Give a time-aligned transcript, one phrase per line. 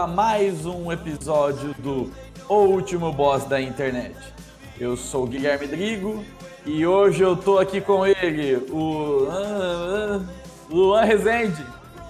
[0.00, 2.10] A mais um episódio do
[2.48, 4.16] O Último Boss da Internet.
[4.78, 6.24] Eu sou o Guilherme Drigo
[6.64, 10.20] e hoje eu tô aqui com ele, o ah, ah,
[10.70, 11.62] Luan Rezende.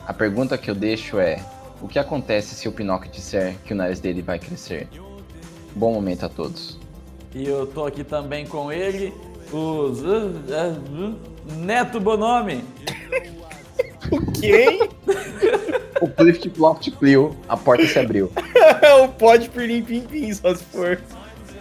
[0.07, 1.45] A pergunta que eu deixo é:
[1.83, 4.86] o que acontece se o Pinóquio disser que o nariz dele vai crescer?
[5.75, 6.79] Bom momento a todos.
[7.34, 9.12] E eu tô aqui também com ele,
[9.53, 9.91] o
[11.57, 12.64] Neto Bonomi.
[14.41, 14.79] Quem?
[16.01, 18.33] O Plift Ploft Plio, a porta se abriu.
[19.05, 20.98] o pode pirlim pim pim, só se for.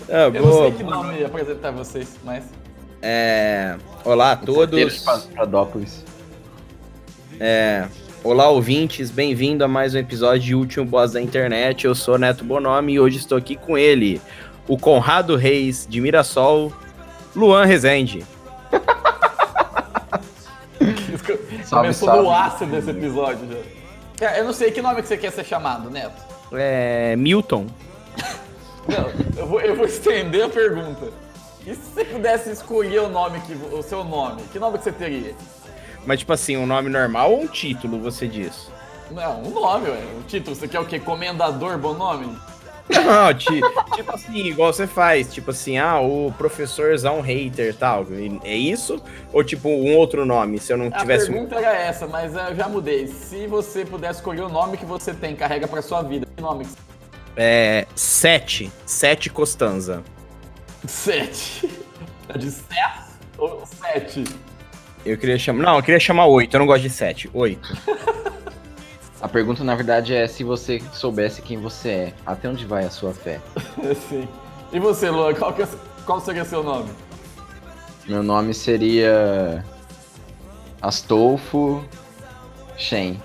[0.08, 0.62] Ah, Eu não boa.
[0.62, 2.46] sei que nome apresentar vocês, mas
[3.02, 5.04] É, olá a todos.
[5.34, 6.06] Pradópolis.
[7.38, 7.86] É,
[8.24, 9.12] olá, ouvintes.
[9.12, 11.86] Bem-vindo a mais um episódio de Último Boss da Internet.
[11.86, 14.22] Eu sou Neto Bonomi e hoje estou aqui com ele,
[14.70, 16.72] o Conrado Reis de Mirassol,
[17.36, 18.24] Luan Rezende.
[21.70, 23.79] começou no ácido esse episódio já.
[24.20, 26.22] Cara, eu não sei que nome que você quer ser chamado, Neto.
[26.52, 27.68] É, Milton.
[28.86, 31.10] Não, eu vou, eu vou estender a pergunta.
[31.66, 34.92] E se você pudesse escolher o nome que o seu nome, que nome que você
[34.92, 35.36] teria?
[36.06, 38.70] Mas, tipo assim, um nome normal ou um título, você diz?
[39.12, 40.02] Não, um nome, ué.
[40.20, 41.00] O título, você quer o quê?
[41.00, 42.36] Comendador, bom nome?
[42.90, 43.62] Não, ti-
[43.96, 45.32] tipo assim, igual você faz.
[45.34, 48.06] Tipo assim, ah, o professorzão hater e tal.
[48.44, 49.02] É isso?
[49.32, 51.34] Ou tipo um outro nome, se eu não A tivesse um...
[51.34, 53.08] pergunta era essa, mas eu já mudei.
[53.08, 56.66] Se você pudesse escolher o nome que você tem, carrega pra sua vida, que nome
[56.66, 56.78] que você
[57.38, 57.86] É.
[57.96, 58.72] Sete.
[58.86, 60.04] Sete Costanza.
[60.88, 61.70] Sete.
[62.28, 63.00] É de sete
[63.38, 64.24] ou sete?
[65.06, 65.64] Eu queria chamar.
[65.64, 66.56] Não, eu queria chamar oito.
[66.56, 67.30] Eu não gosto de sete.
[67.34, 67.70] Oito.
[69.22, 72.90] A pergunta, na verdade, é se você soubesse quem você é, até onde vai a
[72.90, 73.42] sua fé?
[74.10, 74.28] Sim.
[74.72, 75.68] E você, Luan, qual, que é-
[76.06, 76.90] qual seria seu nome?
[78.08, 79.64] Meu nome seria.
[80.82, 81.84] Astolfo
[82.78, 83.22] Shen.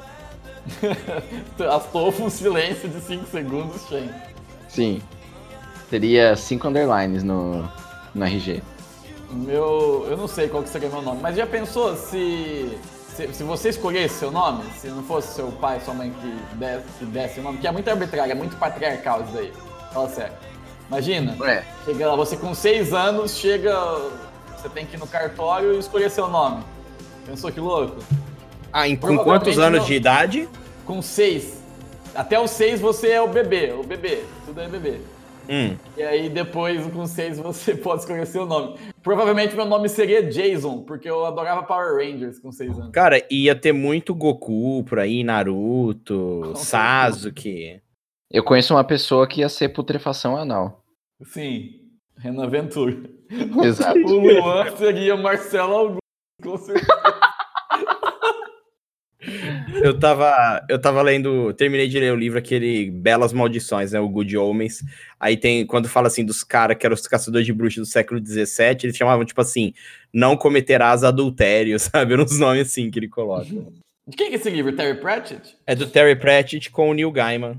[1.70, 4.10] Astolfo, um silêncio de 5 segundos, Shen.
[4.68, 5.00] Sim.
[5.88, 7.68] Teria cinco underlines no,
[8.14, 8.62] no RG.
[9.30, 10.06] Meu.
[10.08, 12.76] Eu não sei qual que seria meu nome, mas já pensou se.
[13.14, 16.84] Se, se você escolhesse seu nome, se não fosse seu pai, sua mãe que desse,
[16.98, 19.52] que desse o nome, que é muito arbitrário, é muito patriarcal isso daí.
[19.92, 20.32] Fala sério.
[20.88, 21.64] Imagina, É.
[21.84, 23.72] chega lá, você com 6 anos, chega.
[24.56, 26.64] Você tem que ir no cartório e escolher seu nome.
[27.24, 28.02] Pensou que louco?
[28.72, 29.86] Ah, em, com quantos anos não.
[29.86, 30.48] de idade?
[30.84, 31.62] Com 6.
[32.14, 34.24] Até os 6 você é o bebê, o bebê.
[34.44, 35.00] Tudo é bebê.
[35.48, 35.76] Hum.
[35.96, 38.78] E aí depois, com 6, você pode escolher seu nome.
[39.02, 42.90] Provavelmente meu nome seria Jason, porque eu adorava Power Rangers com 6 anos.
[42.92, 47.80] Cara, ia ter muito Goku por aí, Naruto, Com Sasuke.
[48.30, 50.82] Eu conheço uma pessoa que ia ser putrefação anal.
[51.22, 51.80] Sim,
[52.18, 52.96] Renan Ventura.
[53.62, 53.98] Exato.
[54.04, 55.98] O Luan seria Marcelo Augusto,
[56.42, 57.23] com certeza.
[59.82, 64.08] Eu tava, eu tava lendo, terminei de ler o livro aquele Belas Maldições, né, o
[64.08, 64.84] Good Homens.
[65.18, 68.24] Aí tem, quando fala assim dos caras que eram os caçadores de bruxas do século
[68.24, 69.72] XVII, eles chamavam tipo assim,
[70.12, 72.14] não cometerás adultério, sabe?
[72.16, 73.46] Uns nomes assim que ele coloca.
[74.06, 74.74] De quem que é esse livro?
[74.76, 75.56] Terry Pratchett?
[75.66, 77.56] É do Terry Pratchett com o Neil Gaiman.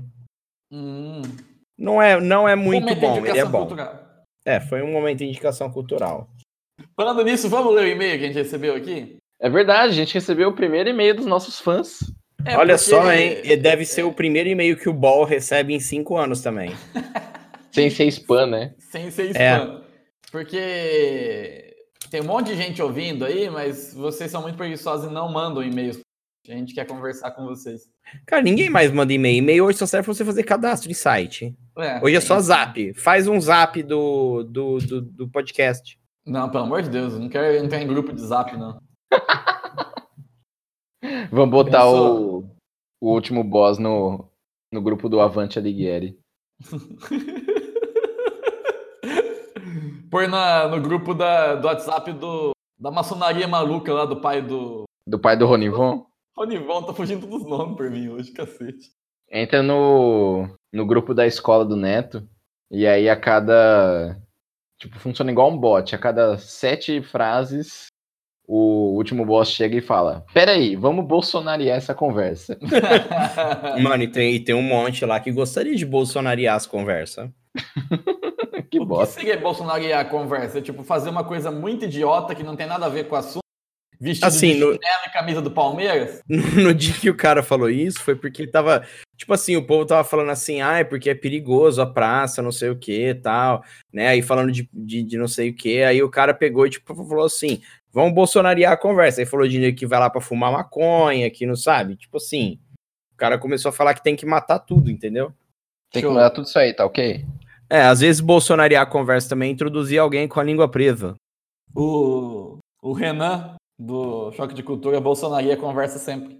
[0.72, 1.22] Hum,
[1.78, 3.66] Não é, não é muito de bom, ele é bom.
[3.66, 4.06] cultural.
[4.44, 6.28] É, foi um momento de indicação cultural.
[6.94, 9.16] Falando nisso, vamos ler o e-mail que a gente recebeu aqui?
[9.40, 11.98] É verdade, a gente recebeu o primeiro e-mail dos nossos fãs.
[12.44, 13.40] É, Olha porque- só, hein?
[13.44, 16.70] E Deve ser o primeiro e-mail que o Ball recebe em cinco anos também.
[17.72, 18.74] Sem ser spam, né?
[18.78, 19.82] Sem ser spam.
[19.82, 19.86] É.
[20.30, 21.74] Porque
[22.10, 25.62] tem um monte de gente ouvindo aí, mas vocês são muito preguiçosos e não mandam
[25.62, 25.98] e-mails.
[26.48, 27.82] A gente quer conversar com vocês.
[28.24, 29.38] Cara, ninguém mais manda e-mail.
[29.38, 31.54] E-mail hoje só serve pra você fazer cadastro de site.
[32.02, 32.94] Hoje é só zap.
[32.94, 35.98] Faz um zap do, do, do, do podcast.
[36.24, 38.80] Não, pelo amor de Deus, eu não quero entrar em grupo de zap, não.
[41.30, 42.44] Vamos botar Pensou?
[43.00, 44.28] o, o último boss no,
[44.72, 46.18] no grupo do Avante Alighieri.
[50.10, 54.84] Põe na, no grupo da, do WhatsApp do, da maçonaria maluca lá do pai do
[55.06, 56.06] Do pai do Ronivon?
[56.36, 58.90] Ronivon tá fugindo dos nomes pra mim hoje, cacete.
[59.30, 62.26] Entra no, no grupo da escola do Neto.
[62.70, 64.16] E aí a cada.
[64.78, 65.94] Tipo, funciona igual um bot.
[65.94, 67.86] A cada sete frases,
[68.48, 72.58] o último boss chega e fala: Peraí, vamos bolsonariar essa conversa.
[73.82, 77.28] Mano, e tem, e tem um monte lá que gostaria de bolsonariar as conversas.
[78.70, 79.20] que o que bosta.
[79.20, 80.60] seria Bolsonaro e a conversa?
[80.60, 83.40] Tipo, fazer uma coisa muito idiota que não tem nada a ver com o assunto.
[83.98, 86.20] Vestido Assim, de no- chinelo e camisa do Palmeiras?
[86.28, 88.84] No dia que o cara falou isso, foi porque ele tava.
[89.16, 92.52] Tipo assim, o povo tava falando assim, ah, é porque é perigoso a praça, não
[92.52, 94.08] sei o que tal, né?
[94.08, 95.82] Aí falando de, de, de não sei o que.
[95.82, 97.62] Aí o cara pegou e, tipo, falou assim:
[97.96, 99.22] vamos bolsonariar a conversa.
[99.22, 101.96] Aí falou de que vai lá pra fumar maconha, que não sabe.
[101.96, 102.60] Tipo assim,
[103.14, 105.32] o cara começou a falar que tem que matar tudo, entendeu?
[105.90, 107.24] Tem que mudar tudo isso aí, tá ok?
[107.70, 111.14] É, às vezes bolsonariar a conversa também é introduzir alguém com a língua presa.
[111.74, 116.36] O, o Renan, do Choque de Cultura, Bolsonaria conversa sempre.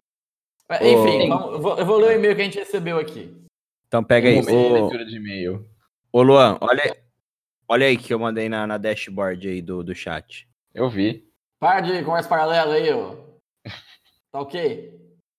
[0.68, 0.92] É.
[0.92, 3.34] Enfim, vamos- eu, vou, eu vou ler o e-mail que a gente recebeu aqui.
[3.88, 4.38] Então pega aí.
[4.40, 5.66] Ô, leitura de e-mail.
[6.12, 6.96] ô Luan, olha,
[7.66, 10.46] olha aí que eu mandei na, na dashboard aí do, do chat.
[10.74, 11.26] Eu vi.
[11.58, 13.16] Para de conversa paralela aí, ô.
[14.30, 14.94] Tá ok?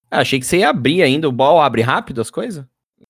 [0.09, 1.27] Ah, achei que você ia abrir ainda.
[1.27, 2.65] O ball abre rápido as coisas?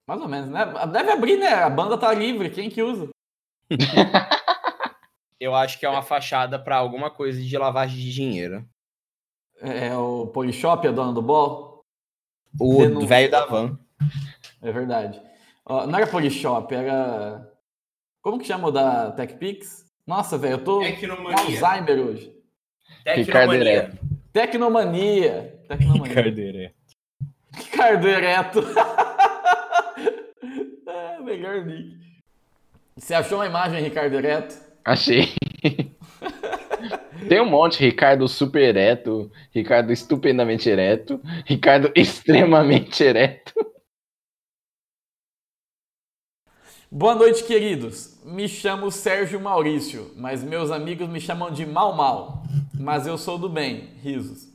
[0.08, 0.66] Mais ou menos, né?
[0.92, 1.54] Deve abrir, né?
[1.54, 3.10] A banda tá livre, quem que usa?
[5.40, 8.66] Eu acho que é uma fachada pra alguma coisa de lavagem de dinheiro.
[9.62, 11.86] É o Polishop, a dona do bol?
[12.60, 13.08] O Denúncia.
[13.08, 13.80] velho da van.
[14.62, 15.22] É verdade.
[15.66, 17.52] Ó, não era Polishop, era.
[18.22, 19.86] Como que chama o da TechPix?
[20.06, 22.37] Nossa, velho, eu tô com Alzheimer hoje.
[23.16, 23.98] Ricardo Ereto.
[24.34, 25.54] Tecnomania.
[25.68, 26.14] Tecnomania.
[26.14, 26.72] Cardeira.
[27.56, 28.64] Ricardo Ereto.
[30.88, 31.98] é, melhor nick.
[32.98, 34.56] Você achou uma imagem, Ricardo Ereto?
[34.84, 35.34] Achei.
[37.28, 43.54] Tem um monte, Ricardo super ereto, Ricardo estupendamente ereto, Ricardo extremamente ereto.
[46.90, 48.18] Boa noite, queridos.
[48.24, 52.44] Me chamo Sérgio Maurício, mas meus amigos me chamam de Mal Mal.
[52.74, 54.48] Mas eu sou do bem, risos.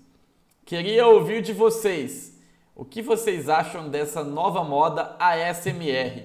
[0.65, 2.41] Queria ouvir de vocês.
[2.75, 6.23] O que vocês acham dessa nova moda ASMR?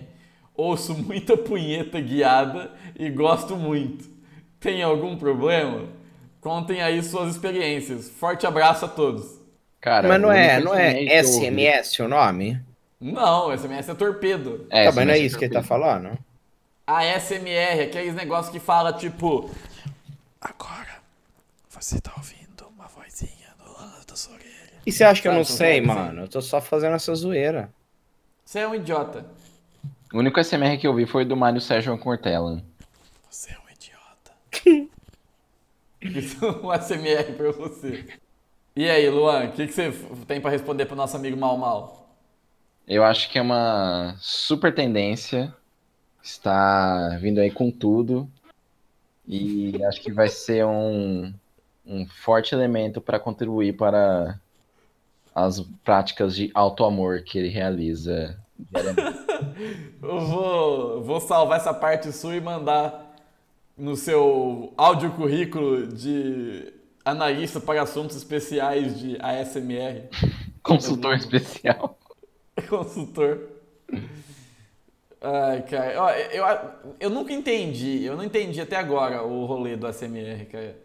[0.55, 4.09] Ouço muita punheta guiada e gosto muito.
[4.61, 5.89] Tem algum problema?
[6.39, 8.09] Contem aí suas experiências.
[8.09, 9.41] Forte abraço a todos.
[9.81, 12.65] Cara, Mas não é, não é SMS o nome?
[12.99, 14.65] Não, SMS é torpedo.
[14.69, 16.17] É, tá, mas não é SMS isso que ele tá falando?
[16.85, 19.51] ASMR, aqueles negócios que fala tipo.
[20.41, 20.97] Agora
[21.69, 24.47] você tá ouvindo uma vozinha no lado da sua orelha.
[24.85, 26.21] E você acha que eu não sei, mano?
[26.23, 27.69] Eu tô só fazendo essa zoeira.
[28.43, 29.25] Você é um idiota.
[30.13, 32.63] O único SMR que eu vi foi do Mário Sérgio Cortella.
[33.29, 34.89] Você é um idiota.
[36.01, 38.07] Isso é um ASMR pra você.
[38.75, 39.91] E aí, Luan, o que, que você
[40.25, 42.06] tem pra responder pro nosso amigo Mal Mal?
[42.87, 45.53] Eu acho que é uma super tendência.
[46.23, 48.29] Está vindo aí com tudo.
[49.27, 51.33] E acho que vai ser um,
[51.85, 54.39] um forte elemento para contribuir para
[55.35, 58.39] as práticas de auto-amor que ele realiza.
[60.01, 63.15] Eu vou, vou salvar essa parte sua e mandar
[63.77, 66.73] no seu áudio currículo de
[67.03, 70.09] analista para assuntos especiais de ASMR.
[70.63, 71.97] Consultor especial.
[72.69, 73.39] Consultor.
[75.21, 76.01] Ai, cara.
[76.01, 76.45] Ó, eu,
[76.99, 80.77] eu nunca entendi, eu não entendi até agora o rolê do ASMR, cara.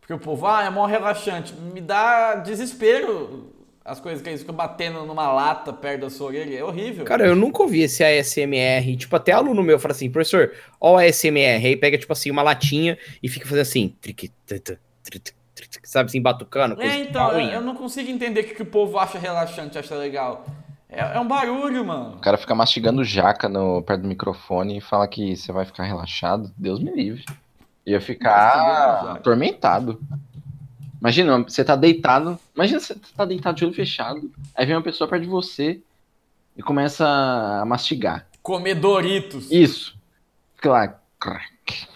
[0.00, 1.54] Porque o povo, ah, é mó relaxante.
[1.54, 3.52] Me dá desespero
[3.84, 6.58] as coisas que eles ficam batendo numa lata perto da sua orelha.
[6.58, 7.04] É horrível.
[7.04, 8.96] Cara, eu nunca ouvi esse ASMR.
[8.96, 11.66] Tipo, até aluno meu fala assim, professor, ó o ASMR.
[11.66, 13.96] Aí pega, tipo assim, uma latinha e fica fazendo assim.
[14.00, 16.80] triqui, tata, triqui, triqui, Sabe assim, batucando?
[16.80, 20.46] É, então, eu não consigo entender o que, que o povo acha relaxante, acha legal.
[20.96, 22.16] É, é um barulho, mano.
[22.16, 25.84] O cara fica mastigando jaca no, perto do microfone e fala que você vai ficar
[25.84, 26.52] relaxado.
[26.56, 27.24] Deus me livre.
[27.84, 29.12] Ia ficar jaca.
[29.12, 30.00] atormentado.
[31.00, 32.38] Imagina, você tá deitado.
[32.54, 34.32] Imagina você tá deitado de olho fechado.
[34.54, 35.80] Aí vem uma pessoa perto de você
[36.56, 38.26] e começa a mastigar.
[38.40, 39.50] Comer Doritos.
[39.50, 39.98] Isso.
[40.56, 41.00] Fica lá.
[41.18, 41.88] Crack,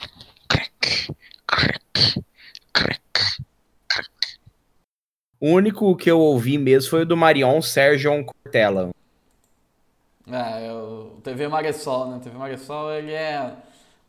[0.49, 1.15] crack,
[1.47, 1.79] crack.
[5.49, 8.91] O único que eu ouvi mesmo foi o do Marion Sérgio Cortella.
[10.31, 12.21] É, o TV Maresol, né?
[12.23, 13.53] TV Maresol, ele é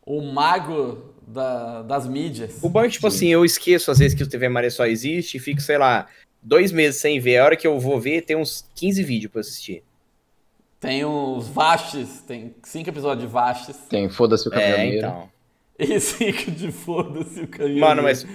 [0.04, 2.58] o mago da- das mídias.
[2.62, 5.38] O bom é tipo assim, eu esqueço às vezes que o TV Maré só existe
[5.38, 6.06] e fico, sei lá,
[6.42, 7.38] dois meses sem ver.
[7.38, 9.82] A hora que eu vou ver, tem uns 15 vídeos pra assistir.
[10.78, 13.76] Tem os Vastes, tem cinco episódios de Vastes.
[13.88, 15.06] Tem foda-se o É, caminhoneiro.
[15.06, 15.30] então.
[15.78, 17.80] E cinco de foda-se o caminho.
[17.80, 18.26] Mano, mas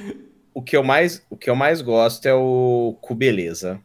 [0.56, 3.80] o que eu mais, o que eu mais gosto é o Cu Beleza.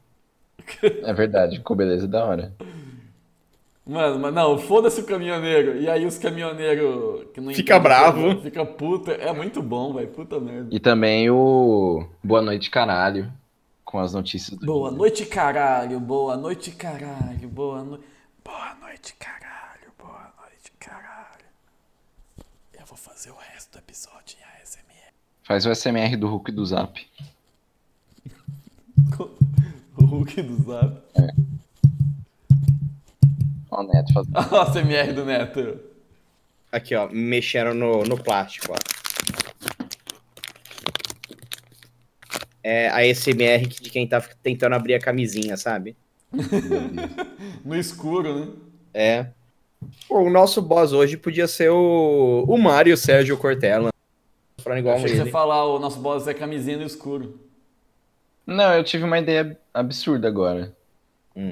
[0.82, 2.54] É verdade, ficou beleza da hora.
[3.84, 5.76] Mano, mas não, foda-se o caminhoneiro.
[5.78, 8.28] E aí os caminhoneiros que não Fica bravo.
[8.28, 9.10] nada, Fica puta.
[9.12, 10.08] É muito bom, velho.
[10.08, 10.68] Puta merda.
[10.70, 13.32] E também o Boa Noite Caralho,
[13.84, 14.98] com as notícias do Boa dia.
[14.98, 15.98] noite, caralho.
[15.98, 17.48] Boa noite, caralho.
[17.48, 18.04] Boa noite.
[18.44, 19.90] Boa noite, caralho.
[19.98, 21.46] Boa noite, caralho.
[22.78, 24.49] Eu vou fazer o resto do episódio em.
[25.42, 27.06] Faz o SMR do Hulk do Zap.
[29.96, 31.00] O Hulk do Zap.
[33.70, 34.26] Ó, o Neto faz...
[34.34, 35.80] Olha o CMR do Neto.
[36.72, 38.76] Aqui, ó, mexeram no, no plástico, ó.
[42.62, 45.96] É a SMR de quem tá tentando abrir a camisinha, sabe?
[47.64, 48.48] No escuro, né?
[48.94, 49.26] É.
[50.08, 53.90] Pô, o nosso boss hoje podia ser o, o Mário Sérgio Cortella.
[54.62, 57.40] Falando igual Achei que você falar, o nosso boss é camisinha no escuro.
[58.46, 60.74] Não, eu tive uma ideia absurda agora.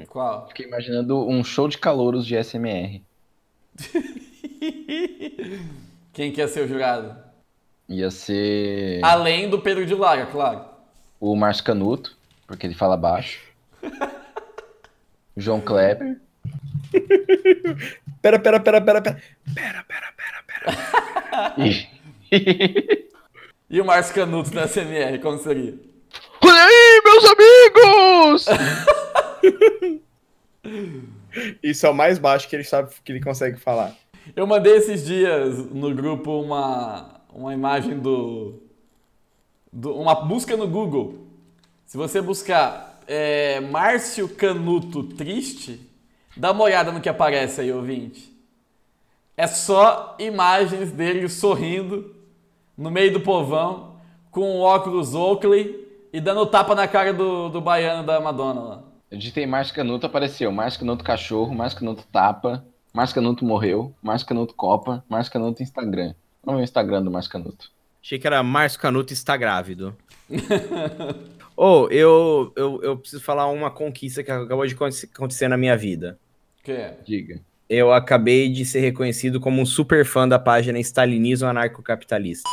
[0.07, 0.47] Qual?
[0.49, 3.01] Fiquei imaginando um show de calouros de SMR.
[6.13, 7.15] Quem quer ser o jurado?
[7.87, 10.65] Ia ser Além do Pedro de Lara, claro.
[11.19, 13.41] o Márcio Canuto, porque ele fala baixo.
[15.35, 16.19] João Kleber.
[18.21, 19.21] Pera, pera, pera, pera, pera.
[19.55, 21.55] Pera, pera, pera, pera.
[21.57, 21.98] E...
[23.71, 25.75] E o Márcio Canuto da SMR, como seria?
[26.43, 28.45] Olha aí, meus amigos!
[31.61, 33.95] Isso é o mais baixo que ele sabe que ele consegue falar.
[34.35, 38.61] Eu mandei esses dias no grupo uma, uma imagem do,
[39.71, 41.27] do- Uma busca no Google.
[41.85, 45.79] Se você buscar é, Márcio Canuto triste,
[46.35, 48.35] dá uma olhada no que aparece aí, ouvinte.
[49.37, 52.15] É só imagens dele sorrindo
[52.79, 53.97] no meio do povão,
[54.31, 58.83] com o óculos Oakley e dando tapa na cara do, do baiano da Madonna lá.
[59.11, 64.27] Eu digitei Márcio Canuto, apareceu Márcio Canuto cachorro, Márcio Canuto tapa, Márcio Canuto morreu, Márcio
[64.27, 66.13] Canuto copa, Márcio Canuto Instagram.
[66.43, 67.71] Vamos ver o Instagram do Márcio Canuto.
[68.01, 69.95] Achei que era Márcio Canuto está grávido.
[71.57, 75.75] Ô, eu, eu, eu preciso falar uma conquista que acabou de aconte- acontecer na minha
[75.75, 76.17] vida.
[76.63, 76.97] Que é?
[77.05, 77.41] Diga.
[77.69, 82.49] Eu acabei de ser reconhecido como um super fã da página Stalinismo Anarcocapitalista.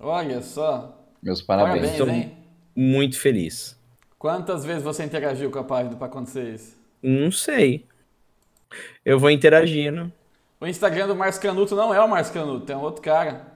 [0.00, 0.98] Olha só.
[1.22, 1.74] Meus parabéns.
[1.90, 2.36] Parabéns, Tô hein?
[2.74, 3.78] Muito feliz.
[4.18, 6.74] Quantas vezes você interagiu com a página pra acontecer isso?
[7.02, 7.86] Não sei.
[9.04, 10.10] Eu vou interagindo.
[10.58, 13.46] O Instagram do Márcio Canuto não é o Márcio Canuto, é um outro cara.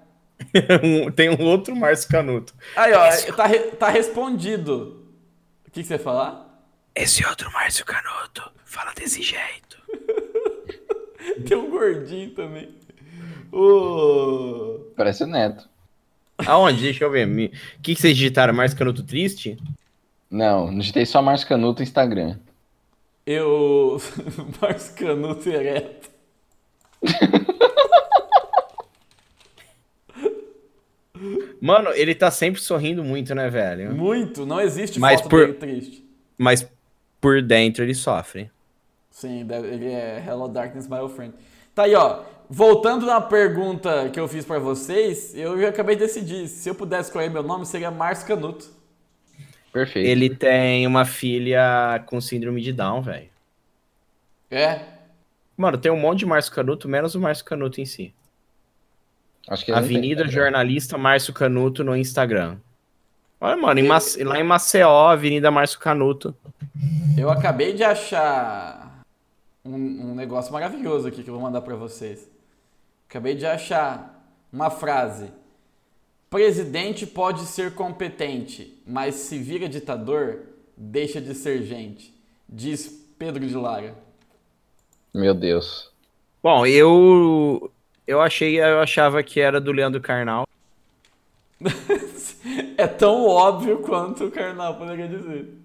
[1.16, 2.54] Tem um outro Márcio Canuto.
[2.76, 5.07] Aí, ó, tá, re- tá respondido.
[5.66, 6.47] O que, que você ia falar?
[6.95, 9.78] Esse outro Márcio Canuto fala desse jeito.
[11.46, 12.68] Tem um gordinho também.
[13.52, 15.68] Ô, Parece o Neto.
[16.46, 16.82] Aonde?
[16.82, 17.26] Deixa eu ver.
[17.26, 17.46] Me-
[17.78, 18.54] O que, que vocês digitaram?
[18.54, 19.58] Márcio Canuto triste?
[20.30, 22.36] Não, digitei só Márcio Canuto Instagram.
[23.26, 24.00] Eu.
[24.60, 26.08] Márcio Canuto ereto.
[31.60, 33.94] Mano, ele tá sempre sorrindo muito, né, velho?
[33.94, 36.04] Muito, não existe Mas foto por- dele triste.
[36.38, 36.66] Mas
[37.20, 38.50] por dentro ele sofre.
[39.20, 41.34] Sim, ele é Hello Darkness, my old friend.
[41.74, 42.22] Tá aí, ó.
[42.48, 46.48] Voltando na pergunta que eu fiz pra vocês, eu já acabei de decidir.
[46.48, 48.66] Se eu pudesse escolher meu nome, seria Márcio Canuto.
[49.70, 50.08] Perfeito.
[50.08, 53.28] Ele tem uma filha com síndrome de Down, velho.
[54.50, 54.80] É?
[55.54, 58.14] Mano, tem um monte de Márcio Canuto, menos o Márcio Canuto em si.
[59.48, 60.30] Acho que tem Avenida Instagram.
[60.32, 62.56] Jornalista Márcio Canuto no Instagram.
[63.38, 66.34] Olha, mano, em Mace- lá em Maceió, Avenida Márcio Canuto.
[67.16, 68.79] Eu acabei de achar
[69.64, 72.28] um, um negócio maravilhoso aqui que eu vou mandar pra vocês.
[73.08, 75.30] Acabei de achar uma frase.
[76.28, 80.42] Presidente pode ser competente, mas se vira ditador,
[80.76, 82.14] deixa de ser gente.
[82.48, 82.88] Diz
[83.18, 83.96] Pedro de Lara.
[85.12, 85.90] Meu Deus.
[86.42, 87.70] Bom, eu
[88.06, 90.46] eu achei, eu achava que era do Leandro Carnal.
[92.76, 95.59] É tão óbvio quanto o Karnal poderia dizer.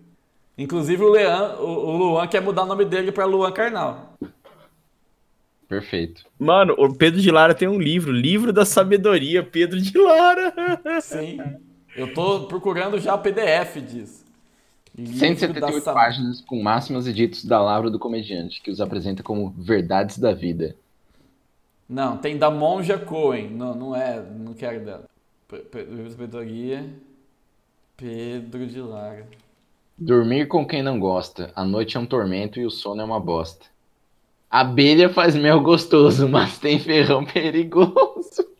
[0.57, 4.13] Inclusive o, Lean, o, Luan quer mudar o nome dele pra Luan Karnal.
[5.67, 6.25] Perfeito.
[6.39, 10.53] Mano, o Pedro de Lara tem um livro, Livro da Sabedoria, Pedro de Lara.
[11.01, 11.39] Sim.
[11.95, 14.25] Eu tô procurando já o PDF disso.
[14.97, 19.21] Livro 178 da páginas com máximas e ditos da Lavra do comediante, que os apresenta
[19.21, 20.75] como verdades da vida.
[21.87, 23.49] Não, tem da Monja Cohen.
[23.49, 25.05] Não, não é, não quero dela.
[25.51, 26.89] Livro da Sabedoria.
[27.97, 29.27] Pedro de Lara.
[29.97, 31.53] Dormir com quem não gosta.
[31.55, 33.65] A noite é um tormento e o sono é uma bosta.
[34.51, 38.45] Abelha faz mel gostoso, mas tem ferrão perigoso.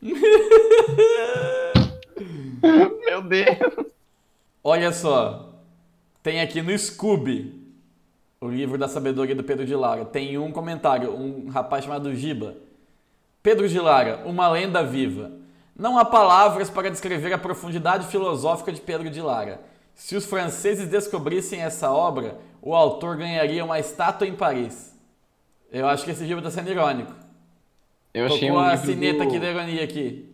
[2.62, 3.92] Meu Deus.
[4.64, 5.52] Olha só.
[6.22, 7.54] Tem aqui no Scooby.
[8.40, 10.06] O livro da sabedoria do Pedro de Lara.
[10.06, 12.54] Tem um comentário, um rapaz chamado Giba.
[13.42, 15.30] Pedro de Lara, uma lenda viva.
[15.78, 19.60] Não há palavras para descrever a profundidade filosófica de Pedro de Lara.
[19.96, 24.94] Se os franceses descobrissem essa obra, o autor ganharia uma estátua em Paris.
[25.72, 27.12] Eu acho que esse Giba está sendo irônico.
[28.12, 29.22] Eu achei Tocou um a livro sineta do...
[29.24, 30.28] aqui da ironia aqui.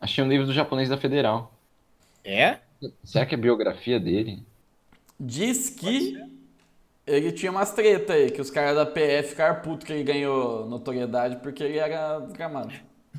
[0.00, 1.52] Achei um livro do japonês da Federal.
[2.24, 2.56] É?
[3.04, 4.42] Será que é biografia dele?
[5.20, 6.16] Diz que
[7.06, 10.66] ele tinha umas treta aí, que os caras da PF ficaram putos que ele ganhou
[10.66, 12.72] notoriedade porque ele era desgramado.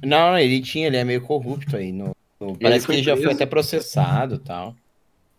[0.03, 1.91] Não, ele tinha, ele é meio corrupto aí.
[1.91, 4.75] No, no- parece que ele já foi até processado e tal.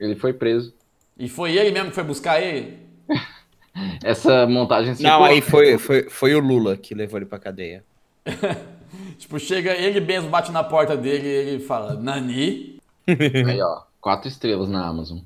[0.00, 0.74] Ele foi preso.
[1.18, 2.78] E foi ele mesmo que foi buscar ele?
[4.02, 7.84] Essa montagem Não, circular- aí foi, foi, foi o Lula que levou ele pra cadeia.
[9.18, 12.80] Tipo, chega ele mesmo, bate na porta dele e ele fala, Nani?
[13.06, 13.82] Aí, ó.
[14.00, 15.18] Quatro estrelas na Amazon.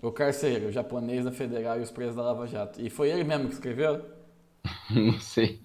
[0.00, 2.80] O carcereiro, o japonês da Federal e os presos da Lava Jato.
[2.80, 4.02] E foi ele mesmo que escreveu?
[4.90, 5.60] Não sei.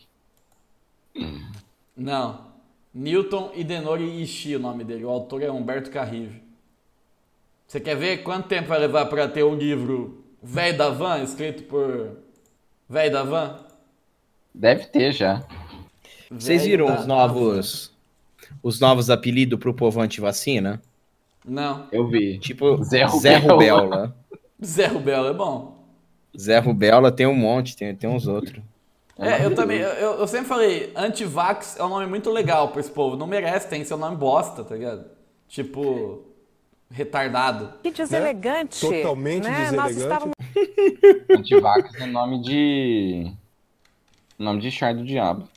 [1.95, 2.47] Não.
[2.93, 5.05] Newton Idenori Ishii, o nome dele.
[5.05, 6.41] O autor é Humberto Carrive.
[7.69, 11.61] Você quer ver quanto tempo vai levar pra ter um livro Velho da Van, escrito
[11.65, 12.17] por
[12.89, 13.59] Velho da Van?
[14.51, 15.43] Deve ter já.
[16.31, 17.93] Vocês Velho viram os novos
[18.63, 20.81] os novos apelidos pro povo antivacina?
[21.45, 21.87] Não.
[21.91, 22.39] Eu vi.
[22.39, 23.81] Tipo Zé Zé Rubela.
[23.83, 24.15] Rubela.
[24.65, 25.85] Zé Rubelo é bom.
[26.35, 28.63] Zé Rubela tem um monte, tem, tem uns outros.
[29.15, 32.89] É, eu também, eu, eu sempre falei, antivax é um nome muito legal pra esse
[32.89, 33.15] povo.
[33.15, 35.05] Não merece, tem seu nome bosta, tá ligado?
[35.47, 36.28] Tipo,
[36.91, 37.73] retardado.
[37.81, 38.81] Que deselegante.
[38.81, 39.71] Totalmente né?
[39.71, 40.01] Nós deselegante.
[40.01, 40.39] estávamos
[41.29, 43.31] Antivax é nome de.
[44.37, 45.47] Nome de char do diabo.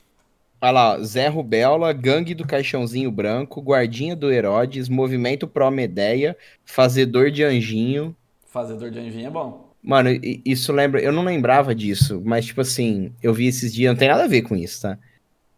[0.61, 6.37] Olha lá, ó, Zé Rubela, Gangue do Caixãozinho Branco, Guardinha do Herodes, Movimento Pro Medeia,
[6.63, 8.15] Fazedor de Anjinho.
[8.45, 9.73] Fazedor de anjinho é bom.
[9.81, 10.09] Mano,
[10.45, 11.01] isso lembra.
[11.01, 13.91] Eu não lembrava disso, mas tipo assim, eu vi esses dias.
[13.91, 14.97] Não tem nada a ver com isso, tá?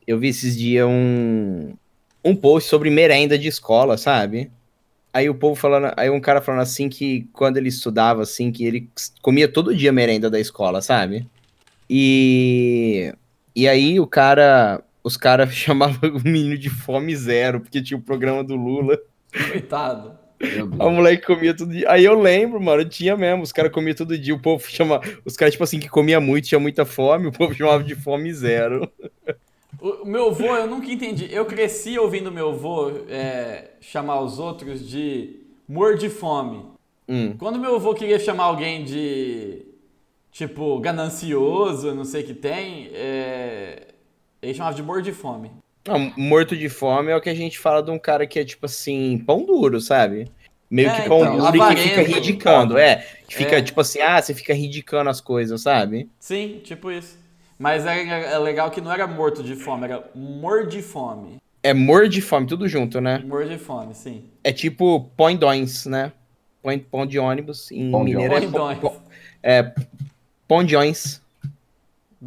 [0.08, 1.76] Eu vi esses dias um.
[2.24, 4.50] Um post sobre merenda de escola, sabe?
[5.16, 5.94] Aí o povo falando.
[5.96, 8.90] Aí um cara falando assim que quando ele estudava, assim, que ele
[9.22, 11.26] comia todo dia merenda da escola, sabe?
[11.90, 13.14] E.
[13.56, 14.84] E aí o cara.
[15.02, 19.00] Os caras chamavam o menino de fome zero, porque tinha o programa do Lula.
[19.52, 20.20] Coitado.
[20.78, 21.90] A moleque comia todo dia.
[21.90, 23.42] Aí eu lembro, mano, tinha mesmo.
[23.42, 24.36] Os caras comiam todo dia.
[24.36, 25.00] O povo chama.
[25.24, 28.34] Os caras, tipo assim, que comia muito, tinha muita fome, o povo chamava de fome
[28.34, 28.92] zero.
[29.82, 31.28] O meu avô, eu nunca entendi.
[31.32, 36.64] Eu cresci ouvindo meu avô é, chamar os outros de mor de fome.
[37.08, 37.36] Hum.
[37.38, 39.64] Quando meu avô queria chamar alguém de,
[40.32, 43.88] tipo, ganancioso, não sei o que tem, é,
[44.42, 45.52] ele chamava de mor de fome.
[45.88, 48.44] Não, morto de fome é o que a gente fala de um cara que é,
[48.44, 50.28] tipo assim, pão duro, sabe?
[50.68, 52.78] Meio É, que pão então, duro e que fica ridicando.
[52.78, 53.62] É, que fica, É.
[53.62, 56.10] tipo assim, ah, você fica ridicando as coisas, sabe?
[56.20, 57.24] Sim, tipo isso.
[57.58, 61.38] Mas é, é legal que não era morto de fome, era mor de fome.
[61.64, 63.20] É mor de fome, tudo junto, né?
[63.20, 64.26] Mor de fome, sim.
[64.44, 66.12] É tipo põedões, né?
[66.92, 67.72] Pão de ônibus.
[67.72, 68.80] Em Pão de mineiro é, Põedões.
[68.80, 69.02] pão-
[69.42, 69.74] é
[70.48, 71.22] pondões.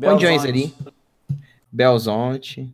[0.01, 0.75] Pondões ali.
[1.71, 2.73] Belzonte.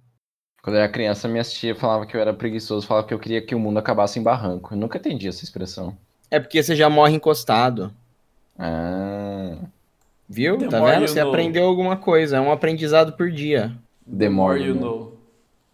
[0.62, 3.43] Quando eu era criança, minha tia falava que eu era preguiçoso, falava que eu queria
[3.43, 4.73] que o mundo acabasse em barranco.
[4.73, 5.97] Eu nunca entendi essa expressão.
[6.31, 7.93] É porque você já morre encostado.
[8.59, 9.57] Ah,
[10.29, 10.59] Viu?
[10.59, 11.09] The tá vendo?
[11.09, 11.31] Você know.
[11.31, 12.37] aprendeu alguma coisa.
[12.37, 13.73] É um aprendizado por dia.
[14.19, 15.19] The more you know.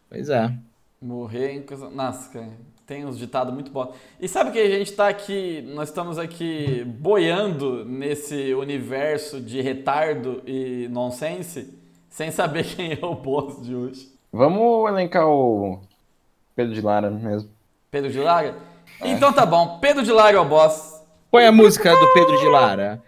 [0.08, 0.52] Pois é.
[1.00, 1.88] Morrer em coisa.
[1.88, 2.48] Nossa, cara,
[2.86, 3.94] tem uns ditados muito bons.
[4.20, 10.42] E sabe que a gente tá aqui, nós estamos aqui boiando nesse universo de retardo
[10.44, 11.72] e nonsense,
[12.08, 14.12] sem saber quem é o boss de hoje.
[14.32, 15.80] Vamos elencar o
[16.56, 17.48] Pedro de Lara mesmo.
[17.90, 18.56] Pedro de Lara?
[19.02, 21.00] Então tá bom, Pedro de Lara é o boss.
[21.30, 23.00] Põe a música do Pedro de Lara.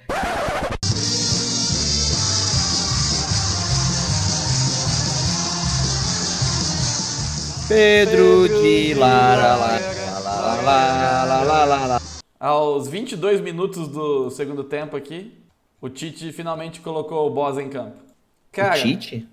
[7.76, 9.78] Pedro de Lara, lá,
[10.20, 12.00] lá, lá, lá, lá, lá, lá.
[12.38, 15.32] Aos 22 minutos do segundo tempo aqui,
[15.80, 17.96] o Tite finalmente colocou o boss em campo.
[18.52, 19.26] Cara, O Tite?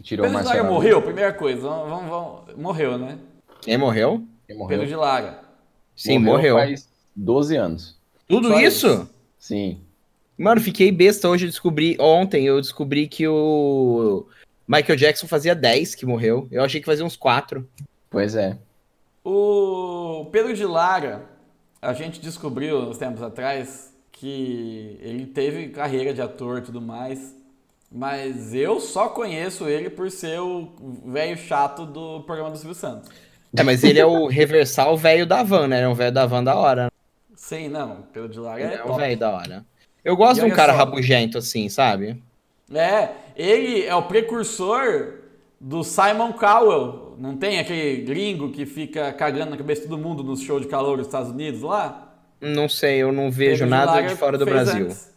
[0.00, 1.62] Tirou Pedro de Lara morreu, primeira coisa.
[1.62, 3.18] Vamos, vamos, vamos- Morreu, né?
[3.60, 4.22] Quem morreu?
[4.48, 4.78] Ele morreu.
[4.78, 5.40] Pedro de Lara.
[5.96, 6.54] Sim, morreu.
[6.54, 7.96] Faz 12 anos.
[8.28, 8.86] Tudo Só isso?
[8.86, 9.10] isso.
[9.36, 9.80] Sim.
[10.38, 11.46] Mano, fiquei besta hoje.
[11.46, 11.96] Eu descobri.
[11.98, 14.26] Ontem eu descobri que o
[14.66, 16.48] Michael Jackson fazia 10 que morreu.
[16.50, 17.68] Eu achei que fazia uns 4.
[18.10, 18.56] Pois é.
[19.24, 21.22] O Pedro de Lara,
[21.80, 27.34] a gente descobriu uns tempos atrás que ele teve carreira de ator e tudo mais,
[27.90, 30.72] mas eu só conheço ele por ser o
[31.06, 33.10] velho chato do programa do Silvio Santos.
[33.56, 35.82] É, mas ele é o reversal velho da van, né?
[35.82, 36.90] É um velho da van da hora.
[37.36, 39.64] Sim, não, Pedro de Lara Ele é é um velho da hora.
[40.04, 40.78] Eu gosto de um cara só.
[40.78, 42.20] rabugento assim, sabe?
[42.72, 45.14] É, ele é o precursor
[45.60, 47.16] do Simon Cowell.
[47.18, 50.68] Não tem aquele gringo que fica cagando na cabeça de todo mundo nos shows de
[50.68, 52.14] calor dos Estados Unidos lá?
[52.40, 54.86] Não sei, eu não vejo nada Lara de fora do Brasil.
[54.86, 55.12] antes.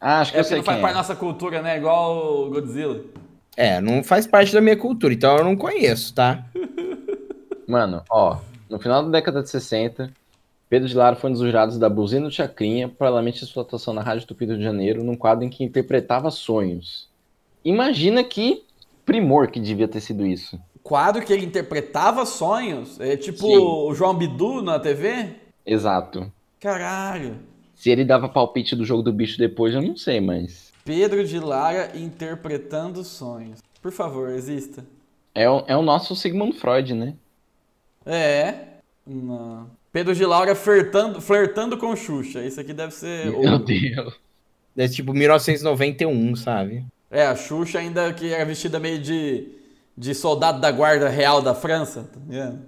[0.00, 1.02] Ah, acho que É eu sei não faz quem parte da é.
[1.02, 1.76] nossa cultura, né?
[1.78, 3.00] Igual o Godzilla.
[3.56, 6.44] É, não faz parte da minha cultura, então eu não conheço, tá?
[7.66, 10.12] Mano, ó, no final da década de 60,
[10.68, 14.02] Pedro de Lara foi um dos jurados da Buzina do Chacrinha, paralelamente de explotação na
[14.02, 17.08] Rádio Tupi do Rio de Janeiro, num quadro em que interpretava sonhos.
[17.64, 18.64] Imagina que
[19.04, 20.58] primor que devia ter sido isso.
[20.82, 23.00] Quadro que ele interpretava sonhos.
[23.00, 23.56] É tipo Sim.
[23.56, 25.30] o João Bidu na TV?
[25.64, 26.30] Exato.
[26.60, 27.38] Caralho.
[27.74, 30.72] Se ele dava palpite do jogo do bicho depois, eu não sei, mas.
[30.84, 33.60] Pedro de Lara interpretando sonhos.
[33.80, 34.84] Por favor, exista.
[35.34, 37.14] É o, é o nosso Sigmund Freud, né?
[38.06, 38.54] É.
[39.06, 39.66] Não.
[39.94, 42.44] Pedro de Laura flertando, flertando com Xuxa.
[42.44, 43.30] Isso aqui deve ser.
[43.30, 43.58] Meu.
[43.60, 44.14] Deus.
[44.76, 46.84] É tipo 1991, sabe?
[47.08, 49.46] É, a Xuxa ainda que era vestida meio de,
[49.96, 52.58] de soldado da guarda real da França, tá ligado?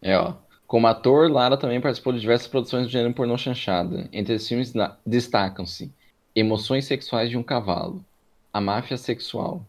[0.00, 0.32] É, ó.
[0.66, 4.08] Como ator, Lara também participou de diversas produções do gênero pornô chanchada.
[4.14, 4.72] Entre esses filmes
[5.04, 5.92] destacam-se
[6.34, 8.02] Emoções Sexuais de um Cavalo,
[8.50, 9.62] A Máfia Sexual,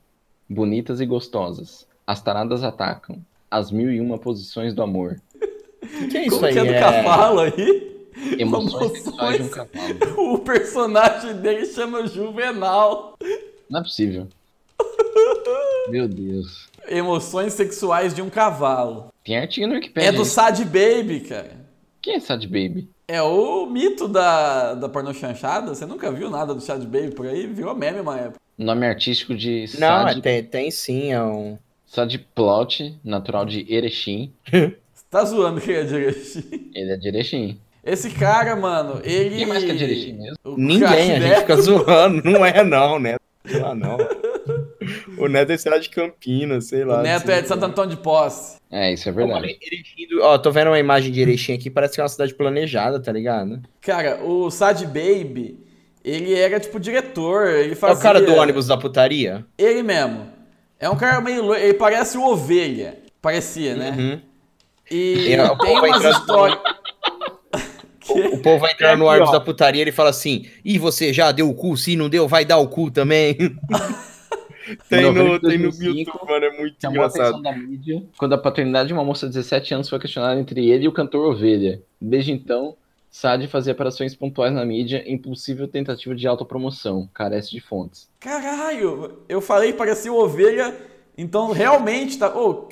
[0.50, 3.18] Bonitas e Gostosas, As Taradas Atacam,
[3.52, 5.20] As Mil e Uma Posições do Amor,
[6.02, 6.54] O que é isso Como aí?
[6.54, 7.94] que é do É- cavalo aí?
[8.38, 9.04] Emoções Emoções.
[9.04, 9.96] Sexuais de um Cavalo.
[10.34, 13.18] O personagem dele chama Juvenal.
[13.70, 14.28] Não é possível.
[15.90, 16.68] Meu Deus.
[16.88, 19.12] Emoções sexuais de um cavalo.
[19.24, 20.10] Tem artigo no Wikipedia.
[20.10, 21.52] É do Sad Baby, cara.
[22.02, 22.88] Quem é Sad Baby?
[23.08, 25.74] É o mito da, da pornô chanchada.
[25.74, 27.48] Você nunca viu nada do Sad Baby por aí?
[27.48, 28.40] Virou meme uma época.
[28.58, 31.58] Nome artístico de Não, Sad, é, tem, tem sim, é um.
[31.86, 34.32] Sad Plot, natural de Erechim.
[35.14, 36.72] Tá zoando que é de Erechim.
[36.74, 37.60] Ele é de Erechim.
[37.86, 39.36] Esse cara, mano, ele.
[39.38, 40.38] Quem mais que é de Erechim mesmo?
[40.44, 42.22] O Ninguém, a gente fica zoando.
[42.30, 43.22] Não é, não, Neto.
[43.46, 43.98] Sei lá, não.
[45.18, 47.00] O Neto é, sei lá, de Campinas, sei lá.
[47.00, 48.58] O Neto é de Santo Antônio de Posse.
[48.72, 49.56] É, isso é verdade.
[50.10, 53.00] Do- Ó, tô vendo uma imagem de Erechim aqui, parece que é uma cidade planejada,
[53.00, 53.62] tá ligado?
[53.82, 55.60] Cara, o Sad Baby,
[56.04, 57.48] ele era tipo diretor.
[57.50, 58.00] Ele É fazia.
[58.00, 59.46] o cara do ônibus da putaria?
[59.60, 60.26] Ele mesmo.
[60.80, 61.54] É um cara meio.
[61.54, 62.98] Ele parece o Ovelha.
[63.22, 63.92] Parecia, né?
[63.98, 64.22] Uhum.
[64.96, 66.60] E o tem povo vai umas entrando- histórias.
[68.34, 69.32] O povo vai entrar no ó.
[69.32, 71.78] da putaria e ele fala assim: Ih, você já deu o cu?
[71.78, 73.34] Se não deu, vai dar o cu também.
[74.90, 77.42] tem, no, tem no 2005, YouTube, mano, é muito Chamou a atenção engraçado.
[77.44, 80.84] da mídia quando a paternidade de uma moça de 17 anos foi questionada entre ele
[80.84, 81.82] e o cantor Ovelha.
[82.00, 82.76] Desde então,
[83.10, 88.10] Sad fazia aparições pontuais na mídia em possível tentativa de autopromoção, carece de fontes.
[88.20, 90.76] Caralho, eu falei que parecia o Ovelha.
[91.18, 92.28] Então realmente tá.
[92.38, 92.68] Ô,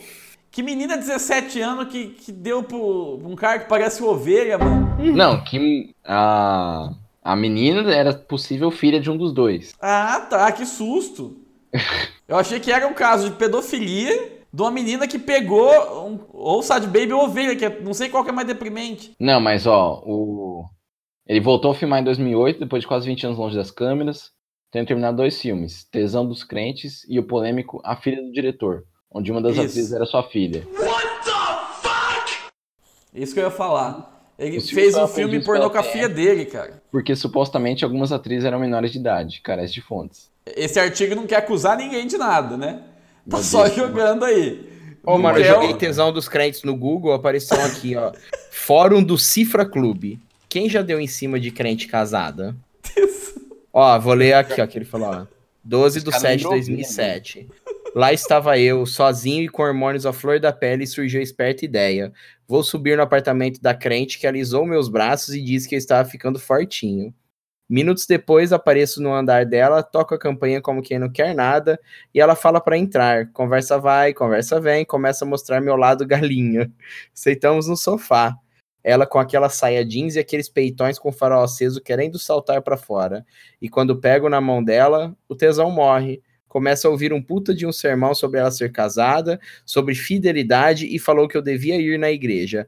[0.52, 4.96] que menina de 17 anos que, que deu pro um cara que parece Ovelha, mano.
[5.16, 6.92] Não, que a,
[7.24, 9.74] a menina era possível filha de um dos dois.
[9.82, 11.38] Ah, tá, que susto.
[12.28, 15.70] Eu achei que era um caso de pedofilia de uma menina que pegou
[16.08, 19.14] um, ou Sad Baby ou Ovelha, que é- não sei qual que é mais deprimente.
[19.20, 20.66] Não, mas ó, o...
[21.26, 24.32] ele voltou a filmar em 2008, depois de quase 20 anos longe das câmeras,
[24.70, 28.84] tendo terminado dois filmes, Tesão dos Crentes e o polêmico A Filha do Diretor,
[29.14, 29.62] onde uma das Isso.
[29.62, 30.68] atrizes era sua filha.
[33.14, 34.10] Isso que eu ia falar.
[34.40, 36.82] Ele O fez um filme produzido pornô pela com a filha dele, cara.
[36.90, 40.32] Porque supostamente algumas atrizes eram menores de idade, carece de fontes.
[40.46, 42.82] Esse artigo não quer acusar ninguém de nada, né?
[43.30, 44.68] Tá Meu só Deus, jogando aí.
[45.04, 48.12] Ô, mano, eu joguei tesão dos crentes no Google, apareceu aqui, ó.
[48.52, 50.20] Fórum do Cifra Clube.
[50.50, 52.56] Quem já deu em cima de crente casada?
[53.72, 55.26] Ó, vou ler aqui, ó, que ele falou, ó.
[55.64, 57.48] 12 de caras 7 de nem ouviram, 2007.
[57.94, 62.14] Lá estava eu, sozinho e com hormônios à flor da pele, surgiu a esperta ideia.
[62.48, 66.08] Vou subir no apartamento da crente que alisou meus braços e disse que eu estava
[66.08, 67.14] ficando fortinho.
[67.70, 71.80] Minutos depois, apareço no andar dela, toco a campanha como quem não quer nada,
[72.14, 73.30] e ela fala para entrar.
[73.34, 76.72] Conversa vai, conversa vem, começa a mostrar meu lado galinha.
[77.14, 78.36] Sentamos no sofá.
[78.84, 83.26] Ela com aquela saia jeans e aqueles peitões com farol aceso querendo saltar para fora.
[83.62, 86.22] E quando pego na mão dela, o tesão morre.
[86.52, 91.00] Começa a ouvir um puta de um sermão sobre ela ser casada, sobre fidelidade e
[91.00, 92.68] falou que eu devia ir na igreja.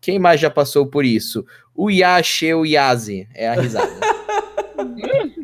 [0.00, 1.44] Quem mais já passou por isso?
[1.74, 3.26] O Yasheu Yazi.
[3.34, 3.90] É a risada.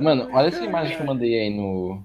[0.00, 2.02] Mano, olha essa imagem que eu mandei aí no,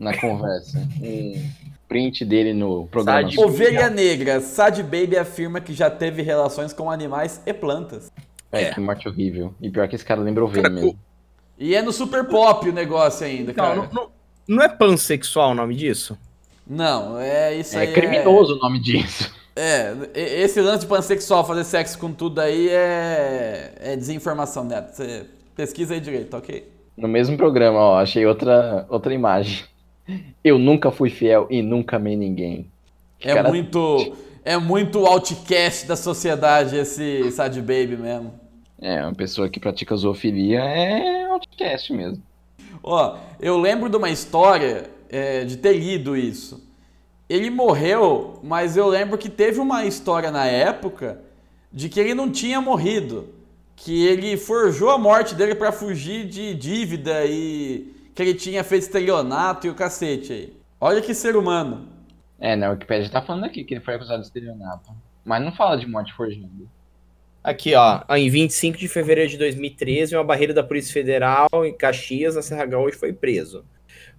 [0.00, 0.78] na conversa.
[1.00, 1.48] Um
[1.88, 3.30] print dele no programa.
[3.30, 4.40] Sad- Ovelha Negra.
[4.40, 8.10] Sad Baby afirma que já teve relações com animais e plantas.
[8.50, 9.54] É, que morte horrível.
[9.62, 10.98] E pior que esse cara lembra ovelha mesmo.
[11.58, 13.74] E é no Super Pop o negócio ainda, cara.
[13.74, 14.08] não, não,
[14.46, 16.16] não, é pansexual o nome disso?
[16.66, 17.92] Não, é isso É aí.
[17.92, 19.32] criminoso o nome disso.
[19.56, 24.92] É, esse lance de pansexual fazer sexo com tudo aí é, é desinformação, Neto.
[24.94, 26.70] Você pesquisa aí direito, ok?
[26.96, 29.64] No mesmo programa, ó, achei outra, outra imagem.
[30.44, 32.70] Eu nunca fui fiel e nunca amei ninguém.
[33.20, 34.16] É Cara- muito.
[34.44, 38.32] É muito outcast da sociedade esse Sad Baby mesmo.
[38.80, 42.22] É, uma pessoa que pratica zoofilia é outcast mesmo.
[42.82, 46.66] Ó, eu lembro de uma história é, de ter lido isso.
[47.28, 51.20] Ele morreu, mas eu lembro que teve uma história na época
[51.72, 53.34] de que ele não tinha morrido.
[53.76, 58.82] Que ele forjou a morte dele pra fugir de dívida e que ele tinha feito
[58.82, 60.56] estelionato e o cacete aí.
[60.80, 61.88] Olha que ser humano.
[62.40, 64.90] É, na Wikipedia tá falando aqui que ele foi acusado de estelionato.
[65.24, 66.48] Mas não fala de morte forjada.
[67.48, 72.34] Aqui, ó, em 25 de fevereiro de 2013, uma barreira da Polícia Federal em Caxias,
[72.34, 73.64] na Serra Gaúcha, foi preso.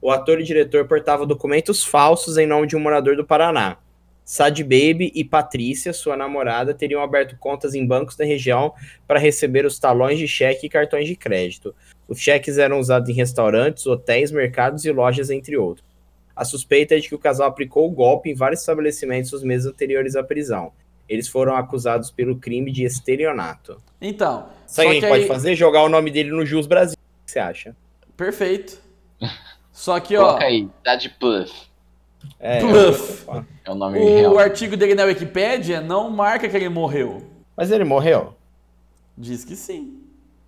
[0.01, 3.77] O ator e diretor portava documentos falsos em nome de um morador do Paraná.
[4.25, 8.73] Sad Baby e Patrícia, sua namorada, teriam aberto contas em bancos da região
[9.07, 11.75] para receber os talões de cheque e cartões de crédito.
[12.07, 15.85] Os cheques eram usados em restaurantes, hotéis, mercados e lojas, entre outros.
[16.35, 19.67] A suspeita é de que o casal aplicou o golpe em vários estabelecimentos nos meses
[19.67, 20.71] anteriores à prisão.
[21.09, 23.81] Eles foram acusados pelo crime de estelionato.
[23.99, 25.55] Então, Sabe o que a que gente pode aí- fazer?
[25.55, 26.95] Jogar o nome dele no Jus Brasil.
[26.95, 27.75] O que você acha?
[28.15, 28.79] Perfeito.
[29.73, 31.69] Só que, ó, Coloca aí, Dad Puff.
[32.39, 33.25] É, Bluff.
[33.65, 34.37] É o nome o real.
[34.39, 37.25] artigo dele na Wikipédia não marca que ele morreu.
[37.55, 38.35] Mas ele morreu?
[39.17, 40.01] Diz que sim.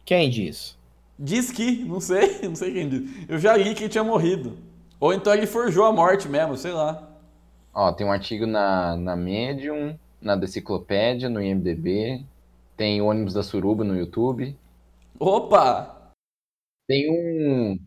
[0.05, 0.77] Quem diz?
[1.17, 3.09] Diz que, não sei, não sei quem diz.
[3.27, 4.57] Eu já li que ele tinha morrido.
[4.99, 7.09] Ou então ele forjou a morte mesmo, sei lá.
[7.73, 12.25] Ó, tem um artigo na, na Medium, na Deciclopédia, no IMDB.
[12.77, 14.55] Tem o ônibus da Suruba no YouTube.
[15.19, 16.13] Opa!
[16.87, 17.79] Tem um.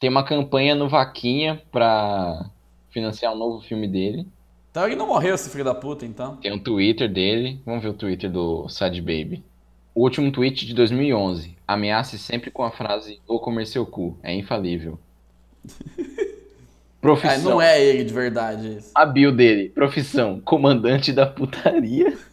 [0.00, 2.50] Tem uma campanha no Vaquinha pra
[2.90, 4.26] financiar um novo filme dele.
[4.70, 6.36] Então ele não morreu, esse filho da puta, então.
[6.36, 7.60] Tem um Twitter dele.
[7.64, 9.44] Vamos ver o Twitter do Sad Baby.
[9.94, 11.56] O último tweet de 2011.
[11.66, 14.18] Ameace sempre com a frase vou comer seu cu.
[14.22, 14.98] É infalível.
[17.04, 17.50] Ah, Profissão.
[17.50, 18.90] não é ele de verdade isso.
[18.94, 19.68] A bio dele.
[19.68, 20.40] Profissão.
[20.44, 22.16] Comandante da putaria.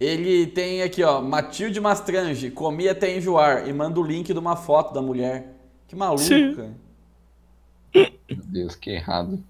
[0.00, 4.54] Ele tem aqui, ó, Matilde Mastrange, comi até enjoar, e manda o link de uma
[4.54, 5.56] foto da mulher.
[5.88, 6.54] Que Sim.
[6.54, 6.74] cara.
[7.92, 9.42] Meu Deus, que errado.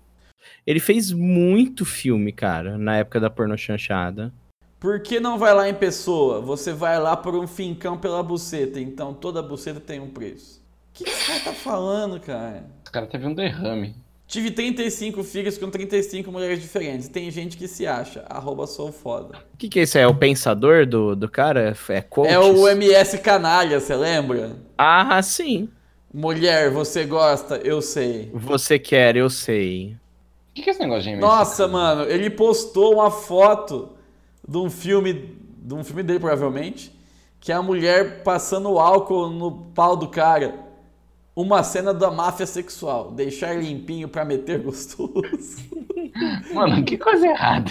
[0.67, 4.33] Ele fez muito filme, cara, na época da porno chanchada.
[4.81, 6.41] Por que não vai lá em pessoa?
[6.41, 10.58] Você vai lá por um fincão pela buceta, então toda buceta tem um preço.
[11.01, 12.65] O que esse cara tá falando, cara?
[12.83, 13.95] Esse cara teve um derrame.
[14.27, 17.09] Tive 35 filhos com 35 mulheres diferentes.
[17.09, 18.25] Tem gente que se acha.
[18.29, 19.39] Arroba sou foda.
[19.55, 19.97] O que, que é isso?
[19.97, 21.75] É o pensador do, do cara?
[21.89, 22.29] É coach?
[22.29, 24.57] É o MS Canalha, você lembra?
[24.77, 25.69] Ah, sim.
[26.13, 27.57] Mulher, você gosta?
[27.57, 28.31] Eu sei.
[28.35, 29.97] Você quer, eu sei.
[30.51, 31.23] O que, que é esse negócio de MS?
[31.23, 33.91] Nossa, mano, ele postou uma foto
[34.47, 36.93] de um filme, de um filme dele provavelmente,
[37.41, 40.68] que é a mulher passando álcool no pau do cara.
[41.39, 45.63] Uma cena da máfia sexual, deixar limpinho pra meter gostoso.
[46.53, 47.71] Mano, que coisa errada.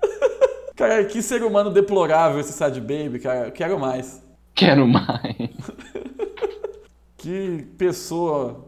[0.74, 3.50] Cara, que ser humano deplorável esse Sad Baby, cara.
[3.50, 4.22] Quero mais.
[4.54, 5.36] Quero mais.
[7.18, 8.64] Que pessoa.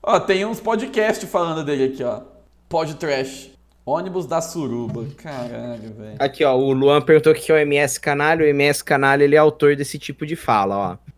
[0.00, 2.22] Ó, tem uns podcasts falando dele aqui, ó.
[2.68, 3.50] Pod Trash.
[3.84, 5.04] Ônibus da Suruba.
[5.16, 6.16] Caralho, velho.
[6.18, 8.44] Aqui, ó, o Luan perguntou o que é o MS Canalha.
[8.44, 11.12] O MS Canalha, ele é autor desse tipo de fala, ó.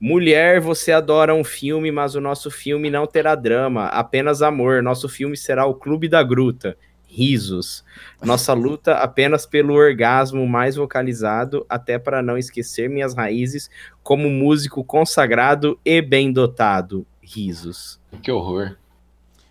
[0.00, 4.82] Mulher, você adora um filme, mas o nosso filme não terá drama, apenas amor.
[4.82, 6.74] Nosso filme será o Clube da Gruta.
[7.06, 7.84] Risos.
[8.22, 13.68] Nossa luta apenas pelo orgasmo mais vocalizado, até para não esquecer minhas raízes
[14.02, 17.04] como músico consagrado e bem dotado.
[17.20, 18.00] Risos.
[18.22, 18.76] Que horror.